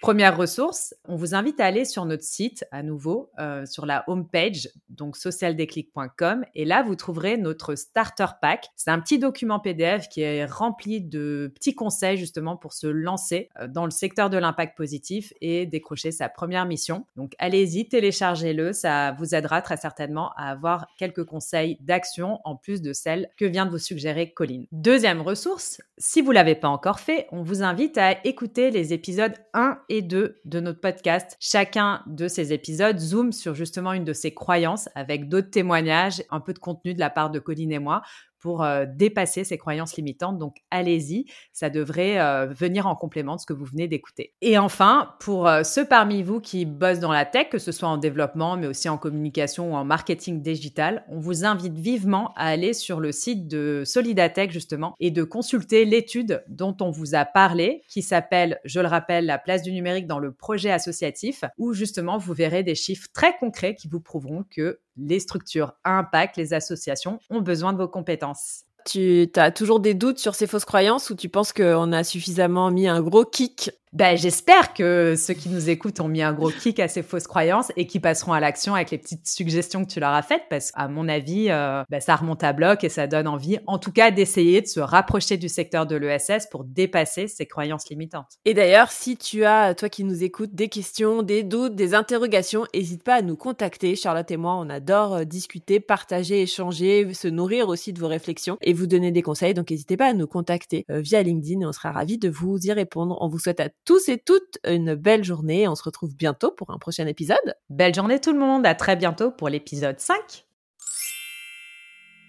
Première 0.00 0.34
ressource, 0.34 0.94
on 1.04 1.14
vous 1.14 1.34
invite 1.34 1.60
à 1.60 1.66
aller 1.66 1.84
sur 1.84 2.06
notre 2.06 2.22
site 2.22 2.64
à 2.70 2.82
nouveau, 2.82 3.30
euh, 3.38 3.66
sur 3.66 3.84
la 3.84 4.02
homepage, 4.06 4.70
donc 4.88 5.14
socialdéclic.com. 5.14 6.46
Et 6.54 6.64
là, 6.64 6.82
vous 6.82 6.96
trouverez 6.96 7.36
notre 7.36 7.74
starter 7.74 8.24
pack. 8.40 8.68
C'est 8.76 8.90
un 8.90 8.98
petit 8.98 9.18
document 9.18 9.60
PDF 9.60 10.08
qui 10.08 10.22
est 10.22 10.46
rempli 10.46 11.02
de 11.02 11.52
petits 11.54 11.74
conseils 11.74 12.16
justement 12.16 12.56
pour 12.56 12.72
se 12.72 12.86
lancer 12.86 13.50
euh, 13.60 13.68
dans 13.68 13.84
le 13.84 13.90
secteur 13.90 14.30
de 14.30 14.38
l'impact 14.38 14.74
positif 14.74 15.34
et 15.42 15.66
décrocher 15.66 16.12
sa 16.12 16.30
première 16.30 16.64
mission. 16.64 17.04
Donc 17.16 17.34
allez-y, 17.38 17.86
téléchargez-le. 17.86 18.72
Ça 18.72 19.12
vous 19.18 19.34
aidera 19.34 19.60
très 19.60 19.76
certainement 19.76 20.30
à 20.38 20.50
avoir 20.50 20.86
quelques 20.96 21.24
conseils 21.24 21.76
d'action 21.82 22.40
en 22.44 22.56
plus 22.56 22.80
de 22.80 22.94
celles 22.94 23.28
que 23.36 23.44
vient 23.44 23.66
de 23.66 23.70
vous 23.70 23.78
suggérer 23.78 24.32
Colline. 24.32 24.66
Deuxième 24.72 25.20
ressource, 25.20 25.82
si 25.98 26.22
vous 26.22 26.32
l'avez 26.32 26.54
pas 26.54 26.68
encore 26.68 27.00
fait, 27.00 27.26
on 27.32 27.42
vous 27.42 27.62
invite 27.62 27.98
à 27.98 28.26
écouter 28.26 28.70
les 28.70 28.94
épisodes 28.94 29.34
1 29.52 29.78
et 29.90 30.00
2 30.00 30.40
de 30.44 30.60
notre 30.60 30.80
podcast. 30.80 31.36
Chacun 31.40 32.02
de 32.06 32.28
ces 32.28 32.54
épisodes 32.54 32.98
zoome 32.98 33.32
sur 33.32 33.54
justement 33.54 33.92
une 33.92 34.04
de 34.04 34.12
ses 34.12 34.32
croyances 34.32 34.88
avec 34.94 35.28
d'autres 35.28 35.50
témoignages, 35.50 36.22
un 36.30 36.40
peu 36.40 36.54
de 36.54 36.58
contenu 36.58 36.94
de 36.94 37.00
la 37.00 37.10
part 37.10 37.30
de 37.30 37.40
Colline 37.40 37.72
et 37.72 37.78
moi 37.78 38.02
pour 38.40 38.66
dépasser 38.88 39.44
ces 39.44 39.58
croyances 39.58 39.96
limitantes. 39.96 40.38
Donc 40.38 40.56
allez-y, 40.70 41.26
ça 41.52 41.70
devrait 41.70 42.46
venir 42.48 42.86
en 42.86 42.96
complément 42.96 43.36
de 43.36 43.40
ce 43.40 43.46
que 43.46 43.52
vous 43.52 43.64
venez 43.64 43.88
d'écouter. 43.88 44.32
Et 44.40 44.58
enfin, 44.58 45.14
pour 45.20 45.48
ceux 45.62 45.86
parmi 45.86 46.22
vous 46.22 46.40
qui 46.40 46.64
bossent 46.64 47.00
dans 47.00 47.12
la 47.12 47.24
tech, 47.24 47.48
que 47.50 47.58
ce 47.58 47.72
soit 47.72 47.88
en 47.88 47.98
développement, 47.98 48.56
mais 48.56 48.66
aussi 48.66 48.88
en 48.88 48.98
communication 48.98 49.72
ou 49.72 49.76
en 49.76 49.84
marketing 49.84 50.42
digital, 50.42 51.04
on 51.08 51.18
vous 51.18 51.44
invite 51.44 51.74
vivement 51.74 52.32
à 52.36 52.46
aller 52.46 52.72
sur 52.72 53.00
le 53.00 53.12
site 53.12 53.48
de 53.48 53.82
Solidatech 53.84 54.50
justement 54.50 54.94
et 55.00 55.10
de 55.10 55.22
consulter 55.22 55.84
l'étude 55.84 56.42
dont 56.48 56.76
on 56.80 56.90
vous 56.90 57.14
a 57.14 57.24
parlé, 57.24 57.82
qui 57.88 58.02
s'appelle, 58.02 58.60
je 58.64 58.80
le 58.80 58.88
rappelle, 58.88 59.26
la 59.26 59.38
place 59.38 59.62
du 59.62 59.72
numérique 59.72 60.06
dans 60.06 60.18
le 60.18 60.32
projet 60.32 60.70
associatif, 60.70 61.44
où 61.58 61.72
justement 61.72 62.18
vous 62.18 62.32
verrez 62.32 62.62
des 62.62 62.74
chiffres 62.74 63.08
très 63.12 63.36
concrets 63.36 63.74
qui 63.74 63.88
vous 63.88 64.00
prouveront 64.00 64.44
que 64.50 64.80
les 65.00 65.20
structures 65.20 65.74
à 65.84 65.98
impact, 65.98 66.36
les 66.36 66.54
associations 66.54 67.18
ont 67.30 67.40
besoin 67.40 67.72
de 67.72 67.78
vos 67.78 67.88
compétences. 67.88 68.64
Tu 68.86 69.30
as 69.36 69.50
toujours 69.50 69.80
des 69.80 69.94
doutes 69.94 70.18
sur 70.18 70.34
ces 70.34 70.46
fausses 70.46 70.64
croyances 70.64 71.10
ou 71.10 71.14
tu 71.14 71.28
penses 71.28 71.52
qu'on 71.52 71.92
a 71.92 72.04
suffisamment 72.04 72.70
mis 72.70 72.88
un 72.88 73.00
gros 73.02 73.24
kick 73.24 73.70
ben, 73.92 74.16
j'espère 74.16 74.72
que 74.72 75.16
ceux 75.16 75.34
qui 75.34 75.48
nous 75.48 75.68
écoutent 75.68 75.98
ont 75.98 76.06
mis 76.06 76.22
un 76.22 76.32
gros 76.32 76.50
kick 76.50 76.78
à 76.78 76.86
ces 76.86 77.02
fausses 77.02 77.26
croyances 77.26 77.72
et 77.76 77.88
qui 77.88 77.98
passeront 77.98 78.32
à 78.32 78.38
l'action 78.38 78.76
avec 78.76 78.92
les 78.92 78.98
petites 78.98 79.26
suggestions 79.26 79.84
que 79.84 79.90
tu 79.90 79.98
leur 79.98 80.12
as 80.12 80.22
faites 80.22 80.44
parce 80.48 80.70
qu'à 80.70 80.86
mon 80.86 81.08
avis, 81.08 81.50
euh, 81.50 81.82
ben, 81.90 82.00
ça 82.00 82.14
remonte 82.14 82.44
à 82.44 82.52
bloc 82.52 82.84
et 82.84 82.88
ça 82.88 83.08
donne 83.08 83.26
envie, 83.26 83.58
en 83.66 83.78
tout 83.78 83.90
cas, 83.90 84.12
d'essayer 84.12 84.60
de 84.60 84.68
se 84.68 84.78
rapprocher 84.78 85.38
du 85.38 85.48
secteur 85.48 85.86
de 85.86 85.96
l'ESS 85.96 86.46
pour 86.52 86.62
dépasser 86.62 87.26
ces 87.26 87.46
croyances 87.46 87.88
limitantes. 87.90 88.38
Et 88.44 88.54
d'ailleurs, 88.54 88.92
si 88.92 89.16
tu 89.16 89.44
as, 89.44 89.74
toi 89.74 89.88
qui 89.88 90.04
nous 90.04 90.22
écoutes, 90.22 90.54
des 90.54 90.68
questions, 90.68 91.22
des 91.22 91.42
doutes, 91.42 91.74
des 91.74 91.94
interrogations, 91.94 92.66
n'hésite 92.72 93.02
pas 93.02 93.16
à 93.16 93.22
nous 93.22 93.36
contacter. 93.36 93.96
Charlotte 93.96 94.30
et 94.30 94.36
moi, 94.36 94.54
on 94.54 94.70
adore 94.70 95.14
euh, 95.14 95.24
discuter, 95.24 95.80
partager, 95.80 96.42
échanger, 96.42 97.12
se 97.12 97.26
nourrir 97.26 97.68
aussi 97.68 97.92
de 97.92 97.98
vos 97.98 98.08
réflexions 98.08 98.56
et 98.60 98.72
vous 98.72 98.86
donner 98.86 99.10
des 99.10 99.22
conseils. 99.22 99.52
Donc, 99.52 99.72
n'hésitez 99.72 99.96
pas 99.96 100.06
à 100.06 100.12
nous 100.12 100.28
contacter 100.28 100.84
euh, 100.90 101.00
via 101.00 101.24
LinkedIn 101.24 101.62
et 101.62 101.66
on 101.66 101.72
sera 101.72 101.90
ravis 101.90 102.18
de 102.18 102.28
vous 102.28 102.56
y 102.58 102.72
répondre. 102.72 103.18
On 103.20 103.28
vous 103.28 103.40
souhaite 103.40 103.58
à 103.58 103.68
tous 103.84 104.08
et 104.08 104.18
toutes 104.18 104.58
une 104.66 104.94
belle 104.94 105.24
journée. 105.24 105.68
On 105.68 105.74
se 105.74 105.82
retrouve 105.82 106.14
bientôt 106.14 106.50
pour 106.50 106.70
un 106.70 106.78
prochain 106.78 107.06
épisode. 107.06 107.54
Belle 107.68 107.94
journée 107.94 108.20
tout 108.20 108.32
le 108.32 108.38
monde. 108.38 108.66
À 108.66 108.74
très 108.74 108.96
bientôt 108.96 109.30
pour 109.30 109.48
l'épisode 109.48 109.98
5. 109.98 110.46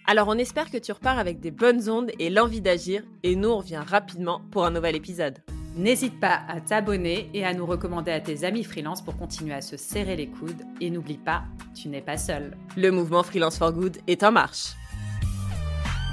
Alors 0.08 0.28
on 0.28 0.38
espère 0.38 0.70
que 0.70 0.78
tu 0.78 0.92
repars 0.92 1.20
avec 1.20 1.40
des 1.40 1.52
bonnes 1.52 1.90
ondes 1.90 2.12
et 2.20 2.30
l'envie 2.30 2.62
d'agir. 2.62 3.04
Et 3.24 3.36
nous, 3.36 3.50
on 3.50 3.58
revient 3.58 3.84
rapidement 3.86 4.42
pour 4.52 4.66
un 4.66 4.72
nouvel 4.72 4.96
épisode. 4.96 5.40
N'hésite 5.76 6.20
pas 6.20 6.42
à 6.50 6.60
t'abonner 6.60 7.30
et 7.34 7.46
à 7.46 7.54
nous 7.54 7.66
recommander 7.66 8.12
à 8.12 8.20
tes 8.20 8.44
amis 8.44 8.66
freelance 8.66 9.02
pour 9.02 9.16
continuer 9.16 9.54
à 9.54 9.62
se 9.62 9.78
serrer 9.78 10.18
les 10.18 10.28
coudes. 10.28 10.64
Et 10.82 10.90
n'oublie 10.90 11.18
pas, 11.18 11.44
tu 11.74 11.88
n'es 11.88 12.02
pas 12.02 12.18
seul. 12.18 12.58
Le 12.76 12.92
mouvement 12.92 13.24
Freelance 13.24 13.58
for 13.58 13.72
Good 13.72 14.00
est 14.08 14.24
en 14.24 14.34
marche. 14.34 14.74